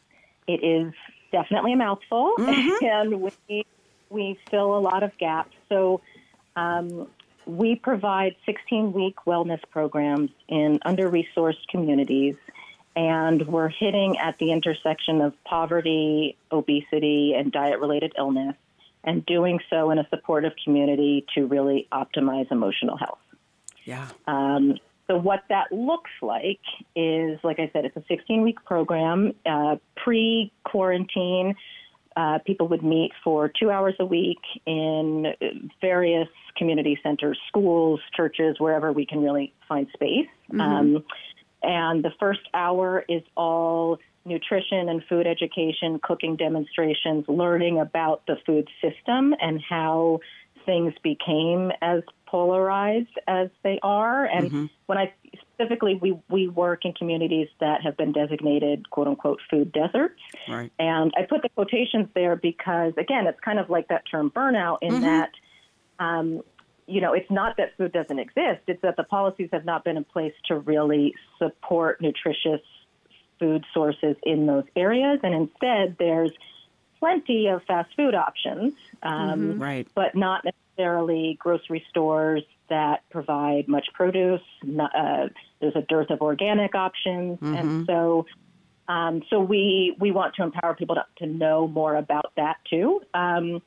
It 0.46 0.64
is 0.64 0.94
definitely 1.30 1.74
a 1.74 1.76
mouthful, 1.76 2.34
mm-hmm. 2.38 2.84
and 2.84 3.30
we, 3.48 3.66
we 4.08 4.38
fill 4.50 4.78
a 4.78 4.80
lot 4.80 5.02
of 5.02 5.16
gaps. 5.18 5.54
So, 5.68 6.00
um, 6.56 7.06
we 7.44 7.74
provide 7.74 8.36
16 8.46 8.94
week 8.94 9.16
wellness 9.26 9.60
programs 9.70 10.30
in 10.48 10.78
under 10.86 11.10
resourced 11.10 11.66
communities, 11.68 12.36
and 12.96 13.46
we're 13.46 13.68
hitting 13.68 14.16
at 14.16 14.38
the 14.38 14.52
intersection 14.52 15.20
of 15.20 15.34
poverty, 15.44 16.38
obesity, 16.50 17.34
and 17.36 17.52
diet 17.52 17.80
related 17.80 18.14
illness, 18.16 18.56
and 19.04 19.24
doing 19.26 19.60
so 19.70 19.90
in 19.90 19.98
a 19.98 20.06
supportive 20.08 20.52
community 20.64 21.24
to 21.34 21.46
really 21.46 21.88
optimize 21.92 22.50
emotional 22.50 22.96
health. 22.96 23.18
Yeah. 23.84 24.08
Um, 24.26 24.78
so, 25.06 25.18
what 25.18 25.44
that 25.50 25.70
looks 25.70 26.10
like 26.22 26.60
is, 26.96 27.38
like 27.44 27.58
I 27.58 27.70
said, 27.72 27.84
it's 27.84 27.96
a 27.96 28.04
16 28.08 28.42
week 28.42 28.64
program, 28.64 29.34
uh, 29.44 29.76
pre 29.96 30.50
quarantine. 30.64 31.54
Uh, 32.16 32.38
people 32.46 32.68
would 32.68 32.82
meet 32.82 33.10
for 33.24 33.50
two 33.60 33.70
hours 33.70 33.94
a 33.98 34.06
week 34.06 34.38
in 34.66 35.26
various 35.80 36.28
community 36.56 36.98
centers, 37.02 37.38
schools, 37.48 38.00
churches, 38.16 38.56
wherever 38.60 38.92
we 38.92 39.04
can 39.04 39.20
really 39.20 39.52
find 39.68 39.88
space. 39.92 40.28
Mm-hmm. 40.52 40.60
Um, 40.60 41.04
and 41.62 42.04
the 42.04 42.12
first 42.20 42.40
hour 42.54 43.04
is 43.08 43.22
all 43.36 43.98
nutrition 44.24 44.88
and 44.88 45.02
food 45.08 45.26
education, 45.26 45.98
cooking 46.02 46.36
demonstrations, 46.36 47.24
learning 47.28 47.78
about 47.80 48.26
the 48.26 48.36
food 48.46 48.68
system 48.80 49.34
and 49.40 49.60
how 49.68 50.20
things 50.64 50.94
became 51.02 51.70
as 51.82 52.02
polarized 52.26 53.18
as 53.28 53.48
they 53.62 53.78
are. 53.82 54.24
And 54.24 54.46
mm-hmm. 54.46 54.66
when 54.86 54.98
I 54.98 55.12
specifically, 55.52 55.94
we, 55.94 56.18
we 56.30 56.48
work 56.48 56.84
in 56.84 56.92
communities 56.94 57.48
that 57.60 57.82
have 57.82 57.96
been 57.96 58.12
designated 58.12 58.88
quote 58.90 59.06
unquote 59.08 59.40
food 59.50 59.72
deserts. 59.72 60.20
Right. 60.48 60.72
And 60.78 61.12
I 61.16 61.22
put 61.28 61.42
the 61.42 61.48
quotations 61.50 62.08
there 62.14 62.36
because, 62.36 62.94
again, 62.96 63.26
it's 63.26 63.40
kind 63.40 63.58
of 63.58 63.70
like 63.70 63.88
that 63.88 64.02
term 64.10 64.30
burnout 64.30 64.78
in 64.82 64.94
mm-hmm. 64.94 65.02
that. 65.02 65.30
Um, 65.98 66.42
you 66.86 67.00
know, 67.00 67.14
it's 67.14 67.30
not 67.30 67.56
that 67.56 67.74
food 67.78 67.92
doesn't 67.92 68.18
exist, 68.18 68.60
it's 68.66 68.82
that 68.82 68.96
the 68.96 69.04
policies 69.04 69.48
have 69.52 69.64
not 69.64 69.84
been 69.84 69.96
in 69.96 70.04
place 70.04 70.34
to 70.48 70.58
really 70.58 71.14
support 71.38 71.98
nutritious 72.02 72.60
food 73.38 73.64
sources 73.72 74.16
in 74.22 74.46
those 74.46 74.64
areas. 74.76 75.20
And 75.22 75.34
instead, 75.34 75.96
there's 75.98 76.32
plenty 76.98 77.48
of 77.48 77.62
fast 77.64 77.90
food 77.96 78.14
options, 78.14 78.74
um, 79.02 79.40
mm-hmm. 79.40 79.62
right. 79.62 79.88
but 79.94 80.14
not 80.14 80.44
necessarily 80.44 81.36
grocery 81.38 81.84
stores 81.90 82.42
that 82.70 83.02
provide 83.10 83.68
much 83.68 83.86
produce. 83.92 84.40
Uh, 84.62 85.28
there's 85.60 85.76
a 85.76 85.82
dearth 85.82 86.10
of 86.10 86.22
organic 86.22 86.74
options, 86.74 87.38
mm-hmm. 87.38 87.54
and 87.54 87.86
so 87.86 88.26
um, 88.88 89.22
so 89.30 89.40
we 89.40 89.96
we 89.98 90.10
want 90.10 90.34
to 90.36 90.42
empower 90.42 90.74
people 90.74 90.96
to, 90.96 91.04
to 91.18 91.26
know 91.26 91.66
more 91.66 91.96
about 91.96 92.32
that 92.36 92.56
too. 92.68 93.00
Um, 93.12 93.62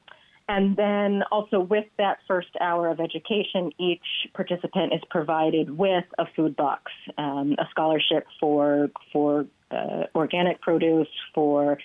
and 0.48 0.76
then 0.76 1.24
also 1.32 1.60
with 1.60 1.86
that 1.98 2.20
first 2.28 2.50
hour 2.62 2.90
of 2.90 3.00
education, 3.00 3.72
each 3.78 4.06
participant 4.34 4.94
is 4.94 5.02
provided 5.10 5.78
with 5.78 6.06
a 6.18 6.26
food 6.36 6.56
box, 6.56 6.92
um, 7.18 7.56
a 7.58 7.66
scholarship 7.72 8.26
for 8.40 8.90
for 9.12 9.46
uh, 9.72 10.04
organic 10.16 10.62
produce, 10.62 11.10
for 11.34 11.78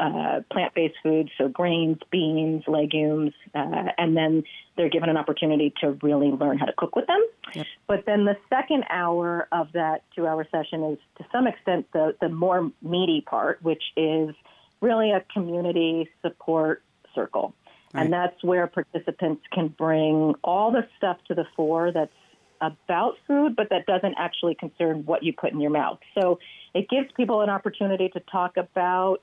uh, 0.00 0.40
plant-based 0.52 0.96
foods, 1.02 1.30
so 1.38 1.48
grains, 1.48 1.98
beans, 2.10 2.62
legumes, 2.66 3.32
uh, 3.54 3.84
and 3.96 4.16
then 4.16 4.42
they're 4.76 4.90
given 4.90 5.08
an 5.08 5.16
opportunity 5.16 5.72
to 5.80 5.98
really 6.02 6.28
learn 6.28 6.58
how 6.58 6.66
to 6.66 6.74
cook 6.76 6.94
with 6.94 7.06
them. 7.06 7.24
Yep. 7.54 7.66
But 7.86 8.04
then 8.04 8.24
the 8.24 8.36
second 8.50 8.84
hour 8.90 9.48
of 9.50 9.72
that 9.72 10.02
two-hour 10.14 10.46
session 10.50 10.84
is, 10.84 10.98
to 11.18 11.24
some 11.32 11.46
extent, 11.46 11.86
the 11.92 12.14
the 12.20 12.28
more 12.28 12.70
meaty 12.82 13.22
part, 13.22 13.62
which 13.62 13.82
is 13.96 14.34
really 14.80 15.10
a 15.12 15.24
community 15.32 16.08
support 16.22 16.82
circle, 17.14 17.54
right. 17.92 18.04
and 18.04 18.12
that's 18.12 18.42
where 18.42 18.66
participants 18.66 19.42
can 19.52 19.68
bring 19.68 20.34
all 20.44 20.70
the 20.70 20.86
stuff 20.96 21.18
to 21.28 21.34
the 21.34 21.44
fore 21.56 21.92
that's 21.92 22.12
about 22.60 23.14
food, 23.26 23.54
but 23.56 23.68
that 23.70 23.86
doesn't 23.86 24.14
actually 24.18 24.54
concern 24.54 25.04
what 25.04 25.22
you 25.22 25.32
put 25.32 25.52
in 25.52 25.60
your 25.60 25.70
mouth. 25.70 25.98
So 26.18 26.38
it 26.74 26.88
gives 26.88 27.06
people 27.16 27.40
an 27.42 27.50
opportunity 27.50 28.08
to 28.10 28.20
talk 28.20 28.56
about 28.56 29.20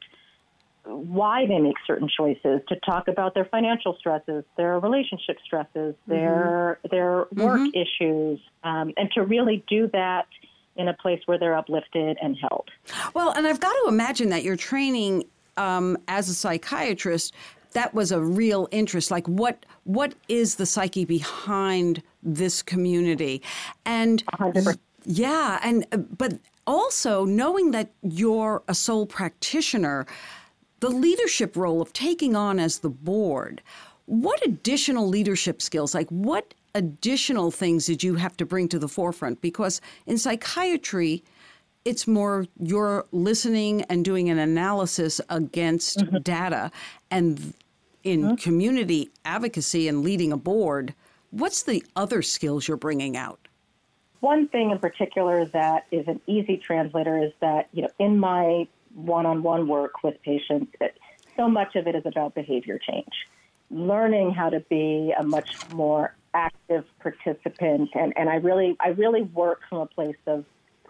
why 0.86 1.46
they 1.48 1.58
make 1.58 1.76
certain 1.88 2.08
choices, 2.16 2.62
to 2.70 2.76
talk 2.86 3.08
about 3.08 3.34
their 3.34 3.46
financial 3.46 3.96
stresses, 4.00 4.44
their 4.56 4.80
relationship 4.80 5.38
stresses, 5.44 5.96
their 6.08 6.80
mm-hmm. 6.84 6.96
their 6.96 7.26
work 7.32 7.60
mm-hmm. 7.60 7.70
issues, 7.74 8.40
um, 8.64 8.94
and 8.96 9.12
to 9.14 9.24
really 9.24 9.64
do 9.68 9.90
that 9.94 10.28
in 10.76 10.88
a 10.88 10.94
place 10.94 11.22
where 11.26 11.40
they're 11.40 11.58
uplifted 11.58 12.18
and 12.22 12.38
held. 12.40 12.70
Well, 13.14 13.32
and 13.32 13.48
I've 13.48 13.60
got 13.60 13.74
to 13.74 13.86
imagine 13.88 14.30
that 14.30 14.44
your 14.44 14.56
training 14.56 15.24
um, 15.58 15.98
as 16.08 16.30
a 16.30 16.34
psychiatrist 16.34 17.34
that 17.76 17.94
was 17.94 18.12
a 18.12 18.20
real 18.20 18.68
interest 18.72 19.12
like 19.12 19.28
what 19.28 19.66
what 19.84 20.16
is 20.28 20.56
the 20.56 20.66
psyche 20.66 21.06
behind 21.06 22.02
this 22.24 22.62
community 22.62 23.42
and 23.86 24.26
100%. 24.26 24.78
yeah 25.06 25.60
and 25.64 25.86
but 26.18 26.40
also 26.68 27.26
knowing 27.26 27.72
that 27.72 27.92
you're 28.02 28.64
a 28.68 28.74
sole 28.74 29.06
practitioner 29.06 30.06
the 30.80 30.90
leadership 30.90 31.56
role 31.56 31.82
of 31.82 31.94
taking 31.94 32.36
on 32.36 32.60
as 32.60 32.80
the 32.80 32.90
board, 32.90 33.62
what 34.06 34.46
additional 34.46 35.08
leadership 35.08 35.62
skills, 35.62 35.96
like 35.96 36.08
what 36.10 36.54
additional 36.76 37.52
things 37.52 37.86
did 37.86 38.04
you 38.04 38.16
have 38.16 38.36
to 38.38 38.46
bring 38.46 38.68
to 38.70 38.78
the 38.78 38.88
forefront? 38.88 39.42
Because 39.42 39.82
in 40.06 40.18
psychiatry, 40.18 41.24
it's 41.86 42.08
more 42.08 42.46
you're 42.60 43.06
listening 43.12 43.84
and 43.84 44.04
doing 44.04 44.30
an 44.30 44.38
analysis 44.38 45.22
against 45.30 46.00
mm-hmm. 46.00 46.18
data. 46.18 46.72
And 47.10 47.54
in 48.06 48.22
mm-hmm. 48.22 48.36
community 48.36 49.10
advocacy 49.26 49.90
and 49.90 50.04
leading 50.04 50.32
a 50.32 50.38
board, 50.38 50.94
what's 51.32 51.64
the 51.64 51.84
other 51.98 52.22
skills 52.22 52.68
you're 52.68 52.78
bringing 52.78 53.18
out? 53.18 53.50
One 54.22 54.48
thing 54.48 54.72
in 54.72 54.80
particular 54.80 55.46
that 55.48 55.88
is 55.92 56.08
an 56.08 56.22
easy 56.26 56.58
translator 56.58 57.22
is 57.22 57.34
that, 57.42 57.68
you 57.74 57.82
know, 57.82 57.90
in 58.00 58.18
my 58.18 58.68
one-on-one 58.94 59.68
work 59.68 60.04
with 60.04 60.22
patients, 60.22 60.72
so 61.36 61.50
much 61.50 61.76
of 61.76 61.88
it 61.88 61.96
is 61.96 62.04
about 62.06 62.34
behavior 62.34 62.80
change, 62.80 63.28
learning 63.70 64.32
how 64.32 64.50
to 64.50 64.62
be 64.62 65.14
a 65.20 65.24
much 65.24 65.70
more 65.74 66.16
active 66.34 66.86
participant, 67.00 67.90
and, 67.94 68.14
and 68.16 68.30
I 68.30 68.36
really 68.36 68.76
I 68.80 68.90
really 68.90 69.24
work 69.24 69.62
from 69.70 69.80
a 69.80 69.86
place 69.86 70.16
of 70.28 70.46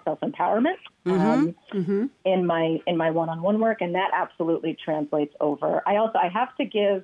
self 0.06 0.20
empowerment 0.22 0.78
mm-hmm. 1.06 1.22
um, 1.22 1.56
mm-hmm. 1.74 2.06
in 2.24 2.46
my 2.46 2.80
in 2.88 2.96
my 2.96 3.12
one-on-one 3.12 3.60
work, 3.60 3.82
and 3.82 3.96
that 3.96 4.12
absolutely 4.14 4.78
translates 4.86 5.36
over. 5.42 5.84
I 5.86 5.98
also 5.98 6.18
I 6.18 6.30
have 6.30 6.56
to 6.56 6.66
give 6.66 7.04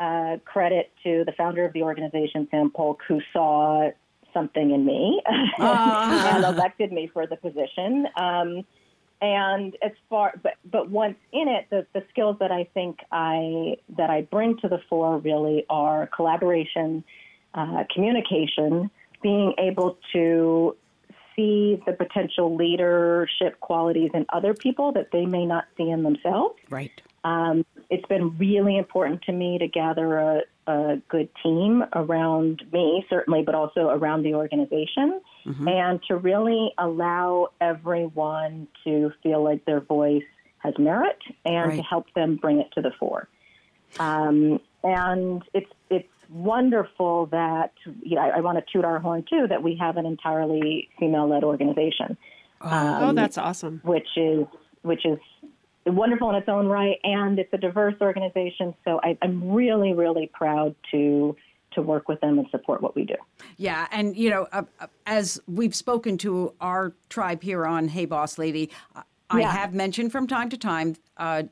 uh, 0.00 0.38
credit 0.44 0.90
to 1.04 1.24
the 1.24 1.32
founder 1.36 1.64
of 1.64 1.72
the 1.72 1.82
organization, 1.82 2.48
Sam 2.50 2.72
Polk, 2.74 3.02
who 3.06 3.20
saw 3.32 3.90
something 4.32 4.70
in 4.70 4.84
me 4.84 5.22
uh. 5.26 6.30
and 6.34 6.44
elected 6.44 6.90
me 6.90 7.10
for 7.12 7.26
the 7.26 7.36
position. 7.36 8.06
Um, 8.16 8.64
and 9.20 9.76
as 9.82 9.92
far 10.08 10.32
but 10.42 10.54
but 10.64 10.90
once 10.90 11.16
in 11.32 11.46
it 11.46 11.66
the, 11.70 11.86
the 11.92 12.02
skills 12.10 12.36
that 12.40 12.50
i 12.50 12.64
think 12.72 13.00
i 13.12 13.76
that 13.98 14.08
i 14.08 14.22
bring 14.22 14.56
to 14.56 14.68
the 14.68 14.80
fore 14.88 15.18
really 15.18 15.66
are 15.68 16.06
collaboration 16.06 17.04
uh, 17.54 17.84
communication 17.92 18.90
being 19.22 19.52
able 19.58 19.98
to 20.12 20.74
see 21.40 21.82
the 21.86 21.92
potential 21.92 22.54
leadership 22.54 23.58
qualities 23.60 24.10
in 24.14 24.26
other 24.30 24.54
people 24.54 24.92
that 24.92 25.10
they 25.12 25.26
may 25.26 25.46
not 25.46 25.64
see 25.76 25.88
in 25.88 26.02
themselves 26.02 26.54
right 26.68 27.00
um, 27.24 27.64
it's 27.90 28.06
been 28.06 28.36
really 28.38 28.78
important 28.78 29.22
to 29.22 29.32
me 29.32 29.58
to 29.58 29.68
gather 29.68 30.18
a, 30.18 30.42
a 30.66 30.96
good 31.08 31.28
team 31.42 31.84
around 31.94 32.62
me, 32.72 33.04
certainly, 33.10 33.42
but 33.42 33.54
also 33.54 33.88
around 33.88 34.22
the 34.22 34.34
organization, 34.34 35.20
mm-hmm. 35.44 35.68
and 35.68 36.00
to 36.08 36.16
really 36.16 36.72
allow 36.78 37.48
everyone 37.60 38.68
to 38.84 39.12
feel 39.22 39.42
like 39.42 39.64
their 39.64 39.80
voice 39.80 40.22
has 40.58 40.74
merit 40.78 41.18
and 41.44 41.70
right. 41.70 41.76
to 41.76 41.82
help 41.82 42.06
them 42.14 42.36
bring 42.36 42.60
it 42.60 42.70
to 42.72 42.80
the 42.80 42.92
fore. 42.98 43.28
Um, 43.98 44.60
and 44.84 45.42
it's 45.52 45.70
it's 45.90 46.08
wonderful 46.30 47.26
that 47.26 47.72
you 48.02 48.16
know, 48.16 48.22
I, 48.22 48.38
I, 48.38 48.40
want 48.40 48.58
to 48.58 48.64
toot 48.72 48.84
our 48.84 48.98
horn 48.98 49.24
too 49.28 49.46
that 49.48 49.62
we 49.62 49.76
have 49.80 49.96
an 49.96 50.06
entirely 50.06 50.88
female-led 50.98 51.42
organization. 51.42 52.16
Oh, 52.60 52.68
um, 52.68 53.02
oh, 53.02 53.12
that's 53.12 53.36
awesome. 53.36 53.80
Which 53.84 54.06
is 54.16 54.46
which 54.82 55.04
is 55.04 55.18
wonderful 55.86 56.30
in 56.30 56.36
its 56.36 56.48
own 56.48 56.66
right, 56.66 56.98
and 57.04 57.38
it's 57.38 57.52
a 57.52 57.58
diverse 57.58 57.94
organization. 58.00 58.74
So 58.84 59.00
I, 59.02 59.18
am 59.22 59.50
really, 59.50 59.92
really 59.92 60.30
proud 60.32 60.74
to 60.92 61.36
to 61.72 61.82
work 61.82 62.08
with 62.08 62.20
them 62.20 62.36
and 62.38 62.48
support 62.50 62.82
what 62.82 62.96
we 62.96 63.04
do. 63.04 63.14
Yeah, 63.56 63.86
and 63.92 64.16
you 64.16 64.30
know, 64.30 64.46
uh, 64.52 64.62
uh, 64.80 64.86
as 65.06 65.40
we've 65.46 65.74
spoken 65.74 66.18
to 66.18 66.54
our 66.60 66.94
tribe 67.08 67.42
here 67.42 67.64
on 67.64 67.88
Hey 67.88 68.06
Boss 68.06 68.38
Lady, 68.38 68.70
uh, 68.94 69.02
I 69.30 69.40
Yeah. 69.40 69.52
have 69.52 69.72
mentioned 69.72 70.10
from 70.12 70.26
time 70.26 70.48
to 70.50 70.56
time. 70.56 70.96
Uh, 71.16 71.44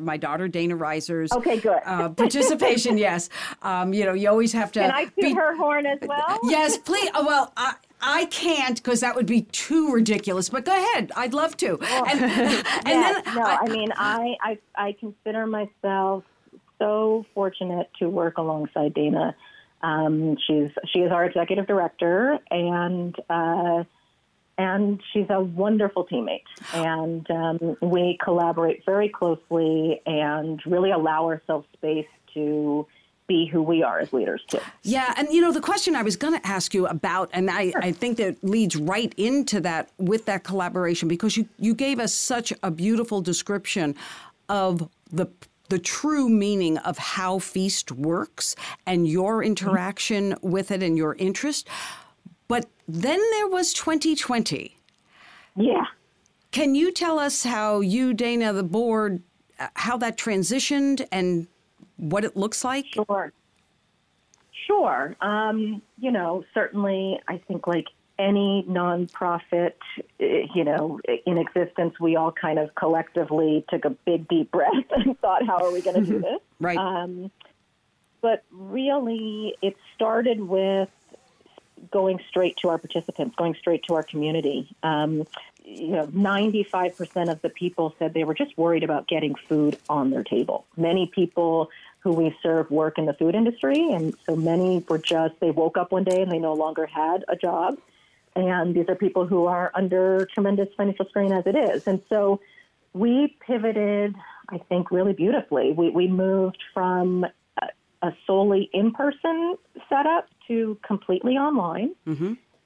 my 0.00 0.16
daughter 0.16 0.48
Dana 0.48 0.76
Reiser's 0.76 1.32
Okay, 1.32 1.58
good. 1.58 1.78
uh, 1.84 2.08
participation. 2.10 2.96
yes, 3.08 3.28
um, 3.62 3.92
you 3.92 4.04
know 4.04 4.14
you 4.14 4.28
always 4.28 4.52
have 4.52 4.72
to. 4.72 4.80
Can 4.80 4.90
I 4.90 5.04
toot 5.04 5.14
be- 5.16 5.34
her 5.34 5.54
horn 5.56 5.86
as 5.86 5.98
well? 6.02 6.40
Yes, 6.44 6.78
please. 6.78 7.10
Oh, 7.14 7.26
well, 7.26 7.52
I, 7.56 7.74
I 8.00 8.24
can't 8.26 8.76
because 8.82 9.00
that 9.00 9.14
would 9.16 9.26
be 9.26 9.42
too 9.42 9.92
ridiculous. 9.92 10.48
But 10.48 10.64
go 10.64 10.72
ahead. 10.72 11.12
I'd 11.16 11.34
love 11.34 11.56
to. 11.58 11.78
And, 11.80 12.20
and 12.20 12.64
Yes, 12.86 13.24
then 13.24 13.34
no, 13.34 13.42
I- 13.42 13.58
I, 13.62 13.68
mean, 13.68 13.92
I, 13.96 14.36
I, 14.42 14.58
I 14.76 14.92
consider 14.98 15.46
myself 15.46 16.24
so 16.78 17.24
fortunate 17.34 17.90
to 17.98 18.08
work 18.08 18.38
alongside 18.38 18.94
Dana. 18.94 19.34
Um, 19.82 20.36
she's 20.46 20.70
she 20.92 21.00
is 21.00 21.12
our 21.12 21.24
executive 21.24 21.66
director, 21.66 22.38
and 22.50 23.14
uh, 23.30 23.84
and 24.58 25.00
she's 25.12 25.26
a 25.30 25.40
wonderful 25.40 26.06
teammate. 26.06 26.42
And 26.72 27.30
um, 27.30 27.76
we 27.80 28.18
collaborate 28.22 28.84
very 28.84 29.08
closely 29.08 30.00
and 30.06 30.60
really 30.66 30.90
allow 30.90 31.26
ourselves 31.26 31.66
space 31.74 32.06
to 32.34 32.86
be 33.26 33.46
who 33.46 33.62
we 33.62 33.82
are 33.82 33.98
as 33.98 34.12
leaders 34.12 34.42
too. 34.46 34.60
Yeah, 34.82 35.12
and 35.16 35.28
you 35.30 35.40
know 35.40 35.52
the 35.52 35.60
question 35.60 35.96
I 35.96 36.02
was 36.02 36.16
going 36.16 36.38
to 36.38 36.46
ask 36.46 36.72
you 36.72 36.86
about, 36.86 37.28
and 37.32 37.50
I, 37.50 37.72
I 37.76 37.92
think 37.92 38.18
that 38.18 38.42
leads 38.42 38.76
right 38.76 39.12
into 39.16 39.60
that 39.62 39.90
with 39.98 40.26
that 40.26 40.44
collaboration 40.44 41.08
because 41.08 41.36
you 41.36 41.48
you 41.58 41.74
gave 41.74 41.98
us 41.98 42.14
such 42.14 42.52
a 42.62 42.70
beautiful 42.70 43.20
description 43.20 43.96
of 44.48 44.88
the 45.10 45.26
the 45.68 45.78
true 45.80 46.28
meaning 46.28 46.78
of 46.78 46.96
how 46.98 47.40
feast 47.40 47.90
works 47.90 48.54
and 48.86 49.08
your 49.08 49.42
interaction 49.42 50.36
with 50.40 50.70
it 50.70 50.82
and 50.82 50.96
your 50.96 51.14
interest. 51.16 51.68
But 52.48 52.66
then 52.88 53.20
there 53.32 53.48
was 53.48 53.72
2020. 53.72 54.76
Yeah. 55.56 55.84
Can 56.52 56.74
you 56.74 56.92
tell 56.92 57.18
us 57.18 57.42
how 57.44 57.80
you, 57.80 58.14
Dana, 58.14 58.52
the 58.52 58.62
board, 58.62 59.22
uh, 59.58 59.68
how 59.74 59.96
that 59.98 60.16
transitioned 60.16 61.06
and 61.10 61.48
what 61.96 62.24
it 62.24 62.36
looks 62.36 62.64
like? 62.64 62.86
Sure. 62.86 63.32
Sure. 64.66 65.16
Um, 65.20 65.82
you 65.98 66.10
know, 66.10 66.44
certainly, 66.54 67.20
I 67.28 67.38
think 67.46 67.66
like 67.66 67.86
any 68.18 68.64
nonprofit, 68.68 69.74
eh, 70.20 70.46
you 70.54 70.64
know, 70.64 71.00
in 71.26 71.38
existence, 71.38 71.94
we 72.00 72.16
all 72.16 72.32
kind 72.32 72.58
of 72.58 72.74
collectively 72.74 73.64
took 73.68 73.84
a 73.84 73.90
big 73.90 74.28
deep 74.28 74.50
breath 74.50 74.72
and 74.90 75.18
thought, 75.20 75.46
how 75.46 75.64
are 75.64 75.72
we 75.72 75.82
going 75.82 76.04
to 76.04 76.10
do 76.10 76.18
this? 76.20 76.40
Right. 76.58 76.78
Um, 76.78 77.30
but 78.20 78.42
really, 78.50 79.54
it 79.62 79.76
started 79.94 80.40
with 80.40 80.88
going 81.90 82.20
straight 82.28 82.56
to 82.58 82.68
our 82.68 82.78
participants, 82.78 83.34
going 83.36 83.54
straight 83.54 83.82
to 83.88 83.94
our 83.94 84.02
community. 84.02 84.74
Um, 84.82 85.26
you 85.64 85.88
know, 85.88 86.06
95% 86.06 87.30
of 87.30 87.42
the 87.42 87.48
people 87.48 87.94
said 87.98 88.14
they 88.14 88.24
were 88.24 88.34
just 88.34 88.56
worried 88.56 88.84
about 88.84 89.08
getting 89.08 89.34
food 89.34 89.76
on 89.88 90.10
their 90.10 90.22
table. 90.22 90.64
Many 90.76 91.10
people 91.12 91.70
who 92.00 92.12
we 92.12 92.36
serve 92.40 92.70
work 92.70 92.98
in 92.98 93.06
the 93.06 93.14
food 93.14 93.34
industry, 93.34 93.92
and 93.92 94.14
so 94.24 94.36
many 94.36 94.84
were 94.88 94.98
just, 94.98 95.40
they 95.40 95.50
woke 95.50 95.76
up 95.76 95.90
one 95.90 96.04
day 96.04 96.22
and 96.22 96.30
they 96.30 96.38
no 96.38 96.54
longer 96.54 96.86
had 96.86 97.24
a 97.28 97.34
job. 97.34 97.78
And 98.36 98.74
these 98.74 98.88
are 98.88 98.94
people 98.94 99.26
who 99.26 99.46
are 99.46 99.72
under 99.74 100.28
tremendous 100.32 100.68
financial 100.76 101.06
strain 101.06 101.32
as 101.32 101.46
it 101.46 101.56
is. 101.56 101.86
And 101.86 102.00
so 102.08 102.40
we 102.92 103.36
pivoted, 103.44 104.14
I 104.48 104.58
think, 104.58 104.90
really 104.90 105.14
beautifully. 105.14 105.72
We, 105.72 105.90
we 105.90 106.06
moved 106.06 106.62
from 106.72 107.26
a, 108.02 108.12
solely 108.26 108.70
in 108.72 108.92
person 108.92 109.56
setup 109.88 110.28
to 110.48 110.78
completely 110.86 111.34
online. 111.34 111.94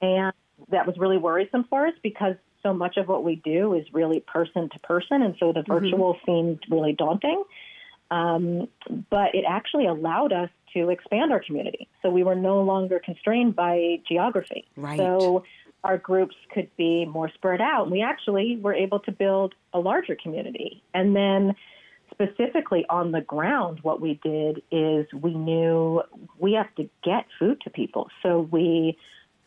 And 0.01 0.33
that 0.69 0.85
was 0.85 0.97
really 0.97 1.17
worrisome 1.17 1.65
for 1.69 1.87
us 1.87 1.93
because 2.03 2.35
so 2.63 2.73
much 2.73 2.97
of 2.97 3.07
what 3.07 3.23
we 3.23 3.35
do 3.37 3.73
is 3.73 3.85
really 3.93 4.19
person 4.19 4.69
to 4.69 4.79
person. 4.79 5.21
And 5.21 5.35
so 5.39 5.51
the 5.51 5.63
virtual 5.67 6.17
seemed 6.25 6.59
really 6.69 6.93
daunting. 6.93 7.43
Um, 8.11 8.67
but 9.09 9.33
it 9.33 9.45
actually 9.47 9.87
allowed 9.87 10.33
us 10.33 10.49
to 10.73 10.89
expand 10.89 11.31
our 11.31 11.39
community. 11.39 11.87
So 12.01 12.09
we 12.09 12.23
were 12.23 12.35
no 12.35 12.61
longer 12.61 13.01
constrained 13.03 13.55
by 13.55 14.01
geography. 14.07 14.67
Right. 14.75 14.97
So 14.97 15.43
our 15.83 15.97
groups 15.97 16.35
could 16.53 16.69
be 16.77 17.05
more 17.05 17.29
spread 17.33 17.61
out. 17.61 17.89
We 17.89 18.01
actually 18.01 18.57
were 18.61 18.73
able 18.73 18.99
to 18.99 19.11
build 19.11 19.55
a 19.73 19.79
larger 19.79 20.15
community. 20.15 20.83
And 20.93 21.15
then 21.15 21.55
specifically 22.11 22.85
on 22.89 23.11
the 23.11 23.21
ground, 23.21 23.79
what 23.81 24.01
we 24.01 24.19
did 24.23 24.61
is 24.71 25.05
we 25.13 25.33
knew 25.33 26.01
we 26.37 26.53
have 26.53 26.73
to 26.75 26.89
get 27.03 27.25
food 27.39 27.61
to 27.61 27.69
people. 27.69 28.09
So 28.21 28.47
we 28.51 28.97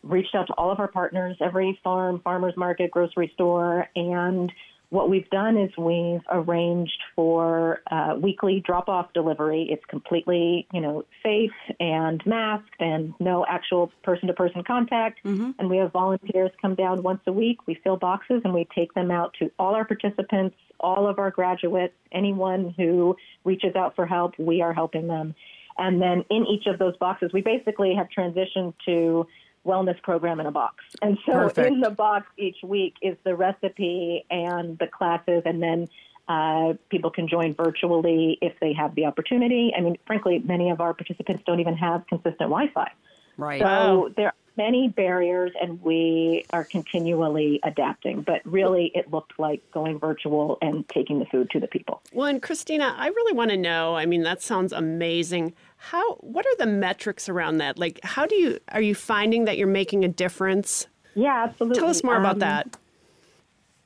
reached 0.03 0.35
out 0.35 0.47
to 0.47 0.53
all 0.53 0.71
of 0.71 0.79
our 0.79 0.87
partners, 0.87 1.37
every 1.41 1.79
farm, 1.83 2.21
farmers 2.23 2.55
market, 2.55 2.91
grocery 2.91 3.31
store, 3.33 3.87
and 3.95 4.51
what 4.89 5.09
we've 5.09 5.29
done 5.29 5.57
is 5.57 5.71
we've 5.77 6.21
arranged 6.29 7.01
for 7.15 7.81
uh, 7.91 8.15
weekly 8.19 8.63
drop-off 8.65 9.11
delivery. 9.13 9.67
It's 9.69 9.83
completely, 9.85 10.67
you 10.73 10.81
know, 10.81 11.03
safe 11.23 11.51
and 11.79 12.21
masked, 12.25 12.75
and 12.79 13.13
no 13.19 13.45
actual 13.47 13.91
person-to-person 14.03 14.63
contact. 14.63 15.19
And 15.59 15.69
we 15.69 15.77
have 15.77 15.91
volunteers 15.91 16.51
come 16.61 16.75
down 16.75 17.03
once 17.03 17.21
a 17.27 17.31
week. 17.31 17.65
We 17.67 17.75
fill 17.83 17.97
boxes 17.97 18.41
and 18.43 18.53
we 18.53 18.67
take 18.75 18.93
them 18.93 19.11
out 19.11 19.35
to 19.39 19.51
all 19.59 19.75
our 19.75 19.85
participants, 19.85 20.55
all 20.79 21.07
of 21.07 21.19
our 21.19 21.31
graduates, 21.31 21.93
anyone 22.11 22.73
who 22.77 23.15
reaches 23.43 23.75
out 23.75 23.95
for 23.95 24.05
help. 24.05 24.37
We 24.37 24.61
are 24.61 24.73
helping 24.73 25.07
them. 25.07 25.35
And 25.77 26.01
then 26.01 26.23
in 26.29 26.45
each 26.45 26.67
of 26.67 26.79
those 26.79 26.95
boxes, 26.97 27.31
we 27.33 27.41
basically 27.41 27.95
have 27.95 28.07
transitioned 28.15 28.73
to 28.85 29.27
wellness 29.65 30.01
program 30.01 30.39
in 30.39 30.45
a 30.45 30.51
box. 30.51 30.83
And 31.01 31.17
so 31.25 31.33
Perfect. 31.33 31.67
in 31.67 31.79
the 31.81 31.89
box 31.89 32.27
each 32.37 32.57
week 32.63 32.95
is 33.01 33.17
the 33.23 33.35
recipe 33.35 34.25
and 34.29 34.77
the 34.77 34.87
classes, 34.87 35.41
and 35.45 35.61
then 35.61 35.87
uh, 36.27 36.73
people 36.89 37.11
can 37.11 37.27
join 37.27 37.53
virtually 37.53 38.37
if 38.41 38.53
they 38.59 38.73
have 38.73 38.95
the 38.95 39.05
opportunity. 39.05 39.73
I 39.77 39.81
mean, 39.81 39.97
frankly, 40.07 40.39
many 40.39 40.69
of 40.69 40.81
our 40.81 40.93
participants 40.93 41.43
don't 41.45 41.59
even 41.59 41.75
have 41.77 42.07
consistent 42.07 42.49
Wi-Fi. 42.49 42.91
Right. 43.37 43.61
So 43.61 43.65
Wow. 43.65 44.09
there 44.15 44.27
are 44.27 44.33
many 44.57 44.89
barriers, 44.89 45.51
and 45.61 45.81
we 45.81 46.45
are 46.51 46.63
continually 46.63 47.59
adapting. 47.63 48.21
But 48.21 48.41
really, 48.45 48.91
it 48.95 49.11
looked 49.11 49.39
like 49.39 49.61
going 49.71 49.99
virtual 49.99 50.57
and 50.61 50.87
taking 50.89 51.19
the 51.19 51.25
food 51.25 51.49
to 51.51 51.59
the 51.59 51.67
people. 51.67 52.01
Well, 52.13 52.27
and 52.27 52.41
Christina, 52.41 52.95
I 52.97 53.07
really 53.07 53.33
want 53.33 53.51
to 53.51 53.57
know. 53.57 53.95
I 53.95 54.05
mean, 54.05 54.23
that 54.23 54.41
sounds 54.41 54.73
amazing. 54.73 55.53
How? 55.77 56.15
What 56.15 56.45
are 56.45 56.55
the 56.57 56.65
metrics 56.65 57.29
around 57.29 57.57
that? 57.57 57.77
Like, 57.77 57.99
how 58.03 58.25
do 58.25 58.35
you 58.35 58.59
are 58.69 58.81
you 58.81 58.95
finding 58.95 59.45
that 59.45 59.57
you're 59.57 59.67
making 59.67 60.03
a 60.03 60.09
difference? 60.09 60.87
Yeah, 61.13 61.45
absolutely. 61.49 61.79
Tell 61.79 61.89
us 61.89 62.03
more 62.03 62.17
about 62.17 62.33
Um, 62.33 62.39
that. 62.39 62.77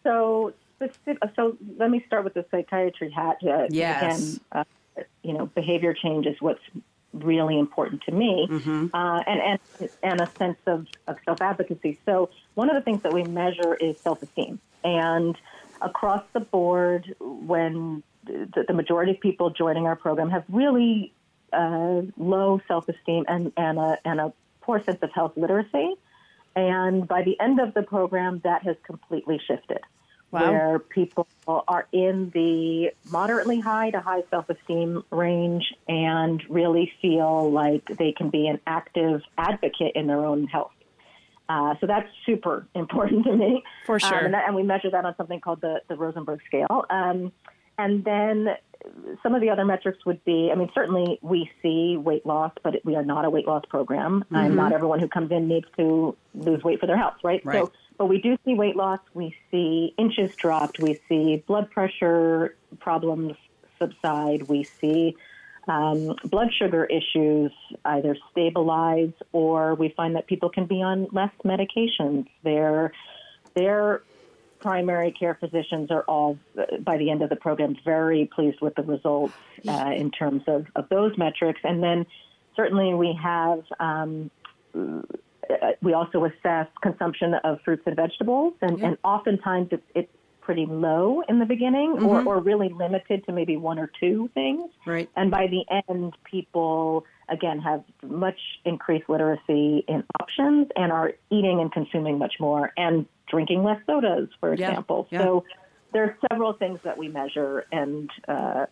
So, 0.03 0.53
so 1.35 1.57
let 1.77 1.91
me 1.91 2.03
start 2.07 2.23
with 2.23 2.33
the 2.33 2.45
psychiatry 2.49 3.11
hat. 3.11 3.37
Uh, 3.43 3.67
Yes. 3.69 4.01
Again, 4.03 4.39
uh, 4.51 4.63
you 5.23 5.33
know, 5.33 5.45
behavior 5.47 5.93
change 5.93 6.25
is 6.25 6.35
what's 6.39 6.61
really 7.13 7.57
important 7.57 8.03
to 8.03 8.11
me, 8.11 8.47
uh, 8.93 9.23
and, 9.25 9.59
and 9.79 9.89
and 10.03 10.21
a 10.21 10.29
sense 10.37 10.59
of, 10.67 10.87
of 11.07 11.17
self 11.25 11.41
advocacy. 11.41 11.99
So, 12.05 12.29
one 12.55 12.69
of 12.69 12.75
the 12.75 12.81
things 12.81 13.01
that 13.03 13.13
we 13.13 13.23
measure 13.23 13.73
is 13.75 13.99
self 13.99 14.21
esteem, 14.21 14.59
and 14.83 15.37
across 15.81 16.23
the 16.33 16.39
board, 16.39 17.15
when 17.19 18.03
the, 18.25 18.65
the 18.67 18.73
majority 18.73 19.11
of 19.13 19.19
people 19.19 19.49
joining 19.49 19.87
our 19.87 19.95
program 19.95 20.29
have 20.29 20.43
really 20.49 21.13
uh, 21.53 22.01
low 22.17 22.61
self 22.67 22.87
esteem 22.89 23.25
and 23.27 23.51
and 23.57 23.79
a 23.79 23.97
and 24.05 24.19
a 24.19 24.33
poor 24.61 24.83
sense 24.83 24.99
of 25.01 25.11
health 25.11 25.33
literacy. 25.35 25.95
And 26.55 27.07
by 27.07 27.23
the 27.23 27.39
end 27.39 27.59
of 27.59 27.73
the 27.73 27.83
program, 27.83 28.41
that 28.43 28.63
has 28.63 28.75
completely 28.83 29.39
shifted, 29.47 29.79
Wow. 30.31 30.51
where 30.51 30.79
people 30.79 31.27
are 31.47 31.87
in 31.91 32.29
the 32.35 32.91
moderately 33.11 33.59
high 33.59 33.89
to 33.89 33.99
high 33.99 34.21
self 34.29 34.47
esteem 34.49 35.03
range 35.09 35.73
and 35.87 36.43
really 36.49 36.91
feel 37.01 37.51
like 37.51 37.85
they 37.97 38.11
can 38.11 38.29
be 38.29 38.47
an 38.47 38.59
active 38.67 39.21
advocate 39.37 39.93
in 39.95 40.05
their 40.07 40.23
own 40.25 40.45
health. 40.45 40.71
Uh, 41.47 41.73
so 41.81 41.87
that's 41.87 42.07
super 42.27 42.67
important 42.75 43.25
to 43.25 43.35
me. 43.35 43.63
For 43.87 43.95
Um, 43.95 43.99
sure. 43.99 44.17
and, 44.19 44.33
that, 44.35 44.45
and 44.45 44.55
we 44.55 44.61
measure 44.61 44.91
that 44.91 45.03
on 45.03 45.15
something 45.17 45.39
called 45.41 45.61
the, 45.61 45.81
the 45.87 45.95
Rosenberg 45.95 46.41
scale. 46.45 46.85
Um, 46.91 47.31
and 47.79 48.03
then 48.03 48.49
some 49.23 49.33
of 49.35 49.41
the 49.41 49.49
other 49.49 49.65
metrics 49.65 50.05
would 50.05 50.23
be 50.25 50.51
I 50.51 50.55
mean, 50.55 50.69
certainly 50.75 51.17
we 51.21 51.49
see 51.63 51.97
weight 51.97 52.25
loss, 52.25 52.51
but 52.63 52.75
we 52.85 52.95
are 52.95 53.03
not 53.03 53.25
a 53.25 53.29
weight 53.29 53.47
loss 53.47 53.63
program. 53.67 54.25
And 54.31 54.55
not 54.55 54.73
everyone 54.73 54.99
who 54.99 55.07
comes 55.07 55.31
in 55.31 55.47
needs 55.47 55.65
to 55.77 56.15
lose 56.35 56.63
weight 56.63 56.79
for 56.79 56.85
their 56.87 56.97
health, 56.97 57.15
right? 57.23 57.43
Right. 57.43 57.65
So, 57.65 57.71
but 57.99 58.05
we 58.05 58.19
do 58.19 58.37
see 58.45 58.55
weight 58.55 58.77
loss. 58.77 59.01
We 59.13 59.35
see 59.51 59.93
inches 59.97 60.33
dropped. 60.35 60.79
We 60.79 60.99
see 61.09 61.43
blood 61.45 61.69
pressure 61.69 62.55
problems 62.79 63.35
subside. 63.77 64.43
We 64.43 64.63
see 64.63 65.17
um, 65.67 66.15
blood 66.23 66.47
sugar 66.57 66.85
issues 66.85 67.51
either 67.83 68.15
stabilize 68.31 69.11
or 69.33 69.75
we 69.75 69.89
find 69.89 70.15
that 70.15 70.27
people 70.27 70.49
can 70.49 70.65
be 70.65 70.81
on 70.81 71.09
less 71.11 71.31
medications. 71.43 72.27
Their 72.41 72.93
their 73.53 74.01
primary 74.59 75.11
care 75.11 75.35
physicians 75.35 75.91
are 75.91 76.03
all, 76.03 76.37
by 76.79 76.97
the 76.97 77.11
end 77.11 77.21
of 77.21 77.29
the 77.29 77.35
program, 77.35 77.75
very 77.83 78.29
pleased 78.33 78.61
with 78.61 78.75
the 78.75 78.83
results 78.83 79.33
uh, 79.67 79.91
in 79.93 80.11
terms 80.11 80.43
of, 80.47 80.67
of 80.75 80.87
those 80.89 81.17
metrics. 81.17 81.59
And 81.63 81.83
then 81.83 82.05
certainly 82.55 82.93
we 82.93 83.17
have. 83.21 83.63
Um, 83.79 84.31
we 85.81 85.93
also 85.93 86.25
assess 86.25 86.67
consumption 86.81 87.33
of 87.43 87.59
fruits 87.65 87.83
and 87.85 87.95
vegetables, 87.95 88.53
and, 88.61 88.79
yeah. 88.79 88.87
and 88.87 88.97
oftentimes 89.03 89.69
it's, 89.71 89.83
it's 89.95 90.11
pretty 90.41 90.65
low 90.65 91.21
in 91.29 91.37
the 91.37 91.45
beginning 91.45 91.95
mm-hmm. 91.95 92.05
or, 92.05 92.23
or 92.23 92.39
really 92.39 92.69
limited 92.69 93.23
to 93.25 93.31
maybe 93.31 93.55
one 93.55 93.77
or 93.77 93.91
two 93.99 94.29
things. 94.33 94.71
Right. 94.85 95.07
And 95.15 95.29
by 95.29 95.47
the 95.47 95.63
end, 95.87 96.15
people, 96.23 97.05
again, 97.29 97.59
have 97.59 97.83
much 98.01 98.39
increased 98.65 99.07
literacy 99.09 99.85
in 99.87 100.03
options 100.19 100.67
and 100.75 100.91
are 100.91 101.13
eating 101.29 101.59
and 101.59 101.71
consuming 101.71 102.17
much 102.17 102.35
more 102.39 102.73
and 102.77 103.05
drinking 103.27 103.63
less 103.63 103.79
sodas, 103.85 104.29
for 104.39 104.51
example. 104.53 105.07
Yeah. 105.11 105.19
So 105.21 105.45
there 105.93 106.03
are 106.03 106.17
several 106.31 106.53
things 106.53 106.79
that 106.83 106.97
we 106.97 107.09
measure, 107.09 107.65
and 107.71 108.09
uh, 108.27 108.65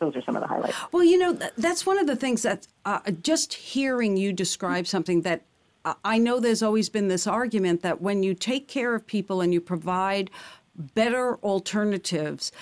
those 0.00 0.16
are 0.16 0.22
some 0.22 0.36
of 0.36 0.42
the 0.42 0.48
highlights. 0.48 0.76
Well, 0.92 1.04
you 1.04 1.18
know, 1.18 1.38
that's 1.56 1.86
one 1.86 1.98
of 1.98 2.06
the 2.06 2.16
things 2.16 2.42
that 2.42 2.66
uh, 2.84 3.00
just 3.22 3.54
hearing 3.54 4.18
you 4.18 4.32
describe 4.34 4.86
something 4.86 5.22
that 5.22 5.40
uh, 5.40 5.46
I 6.04 6.18
know 6.18 6.40
there's 6.40 6.62
always 6.62 6.88
been 6.88 7.08
this 7.08 7.26
argument 7.26 7.82
that 7.82 8.00
when 8.00 8.22
you 8.22 8.34
take 8.34 8.68
care 8.68 8.94
of 8.94 9.06
people 9.06 9.40
and 9.40 9.52
you 9.52 9.60
provide 9.60 10.30
better 10.76 11.36
alternatives, 11.36 12.52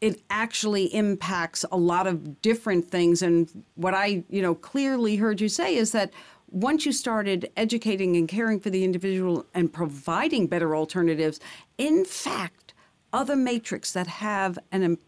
it 0.00 0.22
actually 0.30 0.94
impacts 0.94 1.64
a 1.70 1.76
lot 1.76 2.06
of 2.06 2.40
different 2.40 2.88
things. 2.90 3.22
And 3.22 3.64
what 3.74 3.94
I, 3.94 4.24
you 4.30 4.40
know, 4.40 4.54
clearly 4.54 5.16
heard 5.16 5.40
you 5.40 5.48
say 5.48 5.76
is 5.76 5.92
that 5.92 6.12
once 6.48 6.86
you 6.86 6.92
started 6.92 7.50
educating 7.56 8.16
and 8.16 8.28
caring 8.28 8.60
for 8.60 8.70
the 8.70 8.84
individual 8.84 9.46
and 9.54 9.72
providing 9.72 10.46
better 10.46 10.74
alternatives, 10.74 11.38
in 11.76 12.04
fact, 12.04 12.72
other 13.12 13.36
matrix 13.36 13.92
that 13.92 14.06
have 14.06 14.58
an 14.72 14.98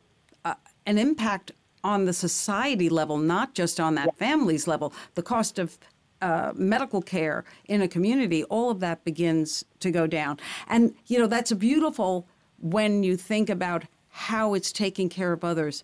uh, 0.44 0.54
an 0.86 0.98
impact 0.98 1.52
on 1.84 2.04
the 2.04 2.12
society 2.12 2.88
level, 2.88 3.18
not 3.18 3.54
just 3.54 3.80
on 3.80 3.94
that 3.94 4.16
family's 4.16 4.66
level. 4.66 4.92
The 5.14 5.22
cost 5.22 5.58
of 5.58 5.78
uh, 6.22 6.52
medical 6.54 7.02
care 7.02 7.44
in 7.66 7.82
a 7.82 7.88
community, 7.88 8.44
all 8.44 8.70
of 8.70 8.80
that 8.80 9.04
begins 9.04 9.64
to 9.80 9.90
go 9.90 10.06
down. 10.06 10.38
And, 10.68 10.94
you 11.06 11.18
know, 11.18 11.26
that's 11.26 11.52
beautiful 11.52 12.26
when 12.60 13.02
you 13.02 13.16
think 13.16 13.50
about 13.50 13.84
how 14.08 14.54
it's 14.54 14.72
taking 14.72 15.08
care 15.08 15.32
of 15.32 15.42
others. 15.42 15.82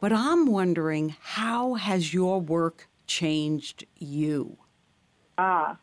But 0.00 0.12
I'm 0.12 0.46
wondering, 0.46 1.14
how 1.20 1.74
has 1.74 2.12
your 2.12 2.40
work 2.40 2.88
changed 3.06 3.84
you? 3.96 4.58
Ah, 5.38 5.78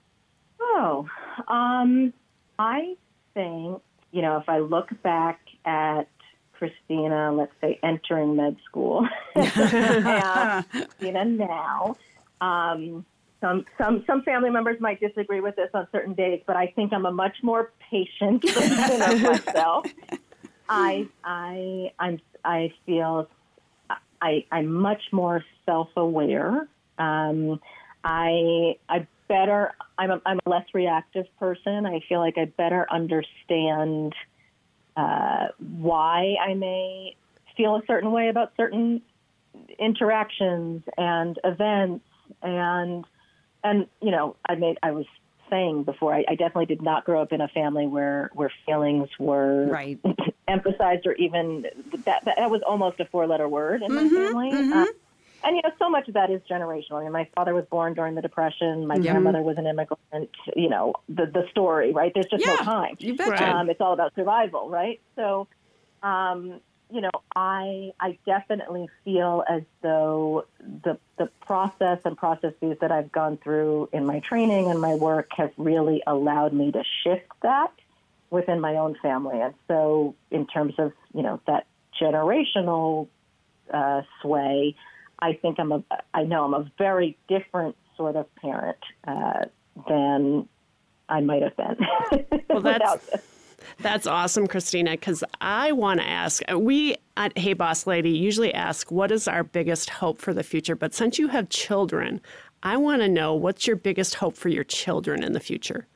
oh, 0.59 1.07
um, 1.47 2.13
I 2.59 2.95
think, 3.33 3.81
you 4.11 4.21
know, 4.21 4.37
if 4.37 4.49
I 4.49 4.59
look 4.59 4.89
back 5.01 5.39
at 5.65 6.07
Christina, 6.53 7.31
let's 7.31 7.53
say, 7.61 7.79
entering 7.83 8.35
med 8.35 8.57
school, 8.65 9.07
and 9.35 10.69
Christina 10.69 11.25
now. 11.25 11.95
Um, 12.41 13.05
some 13.43 13.65
some 13.77 14.03
some 14.08 14.23
family 14.23 14.49
members 14.49 14.79
might 14.79 15.01
disagree 15.01 15.41
with 15.41 15.58
this 15.58 15.69
on 15.73 15.86
certain 15.91 16.13
days, 16.13 16.41
but 16.47 16.56
I 16.56 16.67
think 16.67 16.93
I'm 16.93 17.06
a 17.06 17.12
much 17.12 17.36
more 17.43 17.73
patient 17.91 18.41
person 18.53 19.01
of 19.01 19.21
myself. 19.21 19.86
I 20.69 21.08
I 21.23 21.91
I'm 21.99 22.21
I 22.45 22.73
feel 22.86 23.27
I 24.21 24.45
I'm 24.51 24.73
much 24.73 25.01
more 25.12 25.43
self 25.65 25.89
aware. 25.97 26.67
Um, 26.97 27.60
I 28.03 28.77
I 28.88 29.08
better 29.27 29.73
I'm 29.97 30.12
a, 30.12 30.21
I'm 30.25 30.39
a 30.45 30.49
less 30.49 30.65
reactive 30.73 31.25
person. 31.38 31.86
I 31.86 31.99
feel 32.08 32.19
like 32.19 32.38
I 32.38 32.45
better 32.45 32.88
understand 32.89 34.13
uh, 34.95 35.47
why 35.58 36.36
I 36.41 36.53
may 36.53 37.17
feel 37.58 37.75
a 37.75 37.82
certain 37.88 38.12
way 38.12 38.29
about 38.29 38.53
certain 38.56 39.01
interactions 39.77 40.84
and 40.97 41.38
events 41.43 42.06
and 42.41 43.06
and 43.63 43.88
you 44.02 44.12
know 44.12 44.36
I 44.47 44.56
made 44.56 44.78
I 44.84 44.91
was 44.91 45.06
saying 45.49 45.84
before 45.84 46.13
I, 46.13 46.26
I 46.28 46.36
definitely 46.36 46.65
did 46.65 46.82
not 46.82 47.06
grow 47.06 47.21
up 47.21 47.32
in 47.32 47.41
a 47.41 47.47
family 47.47 47.88
where 47.88 48.32
where 48.34 48.52
feelings 48.65 49.10
were 49.19 49.67
right. 49.67 49.99
emphasized 50.47 51.06
or 51.06 51.13
even 51.13 51.65
that, 52.06 52.26
that, 52.26 52.49
was 52.49 52.62
almost 52.67 52.99
a 52.99 53.06
four 53.06 53.28
letter 53.28 53.47
word 53.47 53.82
in 53.82 53.91
mm-hmm, 53.91 54.15
my 54.15 54.26
family. 54.26 54.52
Mm-hmm. 54.52 54.73
Uh, 54.73 54.86
and 55.45 55.56
you 55.58 55.62
know, 55.62 55.71
so 55.78 55.89
much 55.89 56.08
of 56.08 56.13
that 56.13 56.32
is 56.32 56.41
generational. 56.49 57.02
I 57.02 57.04
mean, 57.04 57.12
my 57.12 57.28
father 57.36 57.54
was 57.54 57.65
born 57.65 57.93
during 57.93 58.15
the 58.15 58.21
Depression. 58.21 58.88
My 58.88 58.95
yeah. 58.95 59.12
grandmother 59.12 59.41
was 59.41 59.58
an 59.58 59.67
immigrant. 59.67 60.30
You 60.56 60.69
know, 60.69 60.93
the 61.10 61.26
the 61.26 61.45
story, 61.52 61.91
right? 61.91 62.12
There's 62.13 62.28
just 62.28 62.45
yeah, 62.45 62.54
no 62.54 62.63
time. 62.63 62.95
You 62.99 63.15
betcha. 63.15 63.49
Um, 63.49 63.69
it's 63.69 63.82
all 63.82 63.93
about 63.93 64.15
survival, 64.15 64.69
right? 64.69 65.02
So, 65.15 65.47
um, 66.02 66.62
you 66.93 67.01
know, 67.01 67.10
I 67.36 67.91
I 67.99 68.19
definitely 68.23 68.88
feel 69.03 69.43
as 69.49 69.63
though 69.82 70.45
the 70.84 70.99
the 71.17 71.25
process 71.45 71.99
and 72.06 72.15
processes 72.15 72.77
that 72.82 72.91
I've 72.91 73.12
gone 73.12 73.38
through 73.38 73.89
in 73.91 74.06
my 74.06 74.19
training 74.19 74.69
and 74.69 74.79
my 74.79 74.93
work 74.93 75.29
have 75.36 75.51
really 75.58 76.03
allowed 76.06 76.53
me 76.53 76.71
to 76.71 76.84
shift 77.03 77.32
that 77.41 77.71
within 78.29 78.62
my 78.62 78.75
own 78.75 78.95
family. 79.01 79.41
And 79.41 79.56
so, 79.67 80.13
in 80.29 80.45
terms 80.45 80.75
of 80.77 80.93
you 81.15 81.23
know 81.23 81.41
that 81.47 81.65
generational 81.99 83.08
uh, 83.73 84.03
sway, 84.21 84.75
I 85.17 85.34
think 85.34 85.60
I'm 85.60 85.71
a, 85.71 85.84
I 86.13 86.23
know 86.23 86.45
I'm 86.45 86.53
a 86.53 86.71
very 86.77 87.17
different 87.27 87.75
sort 87.97 88.15
of 88.15 88.27
parent 88.36 88.77
uh, 89.08 89.45
than 89.88 90.47
I 91.10 91.21
might 91.21 91.41
have 91.41 91.58
been. 91.58 91.77
Well, 92.49 92.62
that's 92.62 93.33
that's 93.79 94.07
awesome, 94.07 94.47
Christina. 94.47 94.91
Because 94.91 95.23
I 95.41 95.71
want 95.71 95.99
to 95.99 96.07
ask. 96.07 96.41
Uh, 96.51 96.59
we 96.59 96.95
at 97.17 97.38
Hey 97.38 97.53
Boss 97.53 97.88
Lady 97.88 98.12
usually 98.12 98.53
ask, 98.53 98.91
"What 98.91 99.12
is 99.12 99.27
our 99.27 99.43
biggest 99.43 99.89
hope 99.89 100.19
for 100.19 100.33
the 100.33 100.43
future?" 100.43 100.75
But 100.75 100.93
since 100.93 101.19
you 101.19 101.27
have 101.27 101.49
children, 101.49 102.21
I 102.63 102.77
want 102.77 103.01
to 103.01 103.09
know 103.09 103.33
what's 103.33 103.67
your 103.67 103.75
biggest 103.75 104.15
hope 104.15 104.36
for 104.36 104.49
your 104.49 104.63
children 104.63 105.23
in 105.23 105.33
the 105.33 105.39
future. 105.39 105.88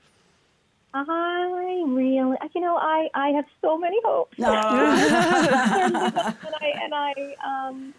I 0.93 1.83
really, 1.87 2.15
you 2.15 2.61
know, 2.61 2.77
I 2.77 3.09
I 3.13 3.29
have 3.29 3.45
so 3.61 3.77
many 3.77 3.97
hopes. 4.03 4.37
No. 4.37 4.51
and 4.53 5.95
I 5.95 6.73
and 6.81 6.93
I 6.93 7.35
um 7.45 7.93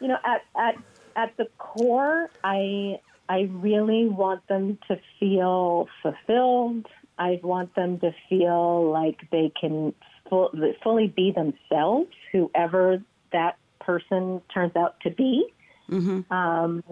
you 0.00 0.08
know, 0.08 0.18
at 0.24 0.42
at 0.56 0.76
at 1.16 1.36
the 1.36 1.46
core, 1.58 2.30
I 2.42 3.00
I 3.28 3.48
really 3.52 4.06
want 4.06 4.46
them 4.48 4.78
to 4.88 4.98
feel 5.18 5.88
fulfilled. 6.02 6.86
I 7.18 7.40
want 7.42 7.74
them 7.74 8.00
to 8.00 8.12
feel 8.28 8.90
like 8.90 9.20
they 9.30 9.52
can 9.60 9.94
full, 10.28 10.50
fully 10.82 11.08
be 11.08 11.32
themselves, 11.32 12.10
whoever 12.32 13.02
that 13.32 13.56
person 13.80 14.40
turns 14.52 14.74
out 14.76 14.98
to 15.00 15.10
be. 15.10 15.46
Mm-hmm. 15.90 16.32
Um, 16.32 16.82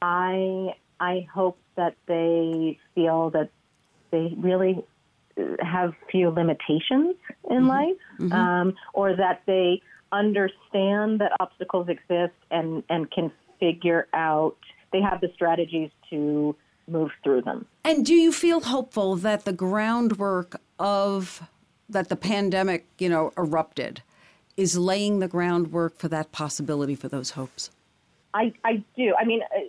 I 0.00 0.74
I 1.00 1.26
hope 1.32 1.58
that 1.76 1.94
they 2.06 2.78
feel 2.94 3.30
that 3.30 3.50
they 4.10 4.34
really 4.36 4.84
have 5.60 5.92
few 6.10 6.30
limitations 6.30 7.16
in 7.50 7.58
mm-hmm. 7.58 7.68
life, 7.68 7.96
mm-hmm. 8.18 8.32
Um, 8.32 8.74
or 8.92 9.14
that 9.14 9.42
they 9.46 9.80
understand 10.10 11.20
that 11.20 11.32
obstacles 11.40 11.88
exist 11.88 12.34
and, 12.50 12.82
and 12.88 13.10
can 13.10 13.30
figure 13.60 14.08
out, 14.12 14.56
they 14.92 15.00
have 15.00 15.20
the 15.20 15.30
strategies 15.34 15.90
to 16.10 16.56
move 16.88 17.10
through 17.22 17.42
them. 17.42 17.66
And 17.84 18.04
do 18.04 18.14
you 18.14 18.32
feel 18.32 18.60
hopeful 18.60 19.16
that 19.16 19.44
the 19.44 19.52
groundwork 19.52 20.60
of 20.78 21.42
that 21.88 22.08
the 22.08 22.16
pandemic, 22.16 22.86
you 22.98 23.08
know, 23.08 23.32
erupted 23.36 24.02
is 24.56 24.76
laying 24.76 25.20
the 25.20 25.28
groundwork 25.28 25.96
for 25.98 26.08
that 26.08 26.32
possibility 26.32 26.94
for 26.94 27.08
those 27.08 27.30
hopes? 27.30 27.70
I, 28.34 28.52
I 28.64 28.82
do. 28.96 29.14
I 29.18 29.24
mean, 29.24 29.40
uh, 29.42 29.60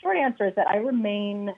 short 0.00 0.16
answer 0.16 0.46
is 0.46 0.54
that 0.54 0.68
I 0.68 0.76
remain 0.76 1.54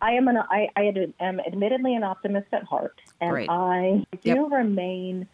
I 0.00 0.12
am 0.12 0.28
an 0.28 0.36
I, 0.36 0.68
I 0.76 0.92
am 1.18 1.40
admittedly 1.40 1.96
an 1.96 2.04
optimist 2.04 2.46
at 2.52 2.62
heart, 2.62 3.00
and 3.20 3.30
Great. 3.30 3.50
I 3.50 4.06
do 4.22 4.30
yep. 4.30 4.50
remain 4.52 5.26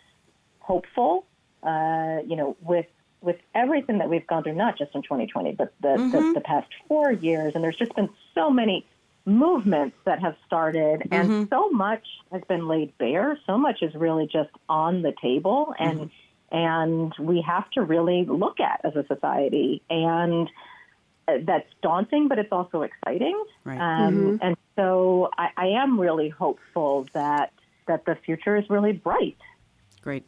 hopeful 0.60 1.26
uh, 1.62 2.18
you 2.26 2.36
know, 2.36 2.56
with 2.60 2.86
with 3.20 3.36
everything 3.54 3.98
that 3.98 4.08
we've 4.08 4.26
gone 4.28 4.44
through, 4.44 4.54
not 4.54 4.78
just 4.78 4.94
in 4.94 5.02
2020, 5.02 5.52
but 5.52 5.74
the, 5.80 5.88
mm-hmm. 5.88 6.10
the, 6.12 6.34
the, 6.34 6.40
past 6.40 6.68
four 6.86 7.10
years, 7.10 7.56
and 7.56 7.64
there's 7.64 7.76
just 7.76 7.92
been 7.96 8.08
so 8.32 8.48
many 8.48 8.86
movements 9.28 9.96
that 10.04 10.20
have 10.20 10.34
started, 10.46 11.00
mm-hmm. 11.00 11.14
and 11.14 11.48
so 11.48 11.70
much 11.70 12.04
has 12.32 12.42
been 12.48 12.66
laid 12.66 12.96
bare. 12.98 13.38
So 13.46 13.58
much 13.58 13.82
is 13.82 13.94
really 13.94 14.26
just 14.26 14.50
on 14.68 15.02
the 15.02 15.12
table, 15.20 15.74
and 15.78 16.00
mm-hmm. 16.00 16.56
and 16.56 17.14
we 17.20 17.42
have 17.46 17.70
to 17.72 17.82
really 17.82 18.24
look 18.24 18.58
at 18.60 18.80
as 18.84 18.96
a 18.96 19.06
society, 19.06 19.82
and 19.90 20.48
uh, 21.28 21.34
that's 21.42 21.68
daunting, 21.82 22.28
but 22.28 22.38
it's 22.38 22.52
also 22.52 22.82
exciting. 22.82 23.44
Right. 23.64 23.78
Um, 23.78 24.14
mm-hmm. 24.14 24.36
and 24.40 24.56
so 24.76 25.30
I, 25.36 25.48
I 25.56 25.66
am 25.68 26.00
really 26.00 26.30
hopeful 26.30 27.06
that 27.12 27.52
that 27.86 28.04
the 28.04 28.16
future 28.24 28.56
is 28.56 28.68
really 28.68 28.92
bright. 28.92 29.36
Great. 30.02 30.26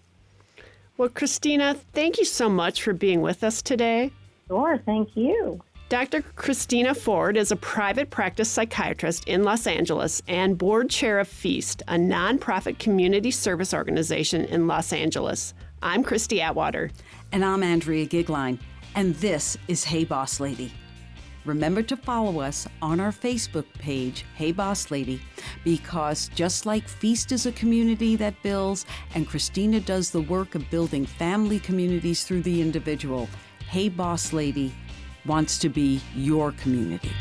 Well, 0.96 1.08
Christina, 1.08 1.74
thank 1.92 2.18
you 2.18 2.26
so 2.26 2.48
much 2.50 2.82
for 2.82 2.92
being 2.92 3.22
with 3.22 3.42
us 3.42 3.62
today. 3.62 4.12
Sure, 4.48 4.78
thank 4.84 5.16
you. 5.16 5.62
Dr. 5.90 6.22
Christina 6.36 6.94
Ford 6.94 7.36
is 7.36 7.50
a 7.50 7.56
private 7.56 8.10
practice 8.10 8.48
psychiatrist 8.48 9.24
in 9.26 9.42
Los 9.42 9.66
Angeles 9.66 10.22
and 10.28 10.56
board 10.56 10.88
chair 10.88 11.18
of 11.18 11.26
FEAST, 11.26 11.82
a 11.88 11.96
nonprofit 11.96 12.78
community 12.78 13.32
service 13.32 13.74
organization 13.74 14.44
in 14.44 14.68
Los 14.68 14.92
Angeles. 14.92 15.52
I'm 15.82 16.04
Christy 16.04 16.40
Atwater. 16.40 16.92
And 17.32 17.44
I'm 17.44 17.64
Andrea 17.64 18.06
Gigline. 18.06 18.60
And 18.94 19.16
this 19.16 19.58
is 19.66 19.82
Hey 19.82 20.04
Boss 20.04 20.38
Lady. 20.38 20.72
Remember 21.44 21.82
to 21.82 21.96
follow 21.96 22.38
us 22.38 22.68
on 22.80 23.00
our 23.00 23.10
Facebook 23.10 23.66
page, 23.80 24.24
Hey 24.36 24.52
Boss 24.52 24.92
Lady, 24.92 25.20
because 25.64 26.28
just 26.36 26.66
like 26.66 26.86
Feast 26.86 27.32
is 27.32 27.46
a 27.46 27.52
community 27.52 28.14
that 28.14 28.40
builds, 28.44 28.86
and 29.16 29.26
Christina 29.26 29.80
does 29.80 30.12
the 30.12 30.22
work 30.22 30.54
of 30.54 30.70
building 30.70 31.04
family 31.04 31.58
communities 31.58 32.22
through 32.22 32.42
the 32.42 32.62
individual, 32.62 33.28
Hey 33.68 33.88
Boss 33.88 34.32
Lady 34.32 34.72
wants 35.26 35.58
to 35.58 35.68
be 35.68 36.00
your 36.14 36.52
community. 36.52 37.12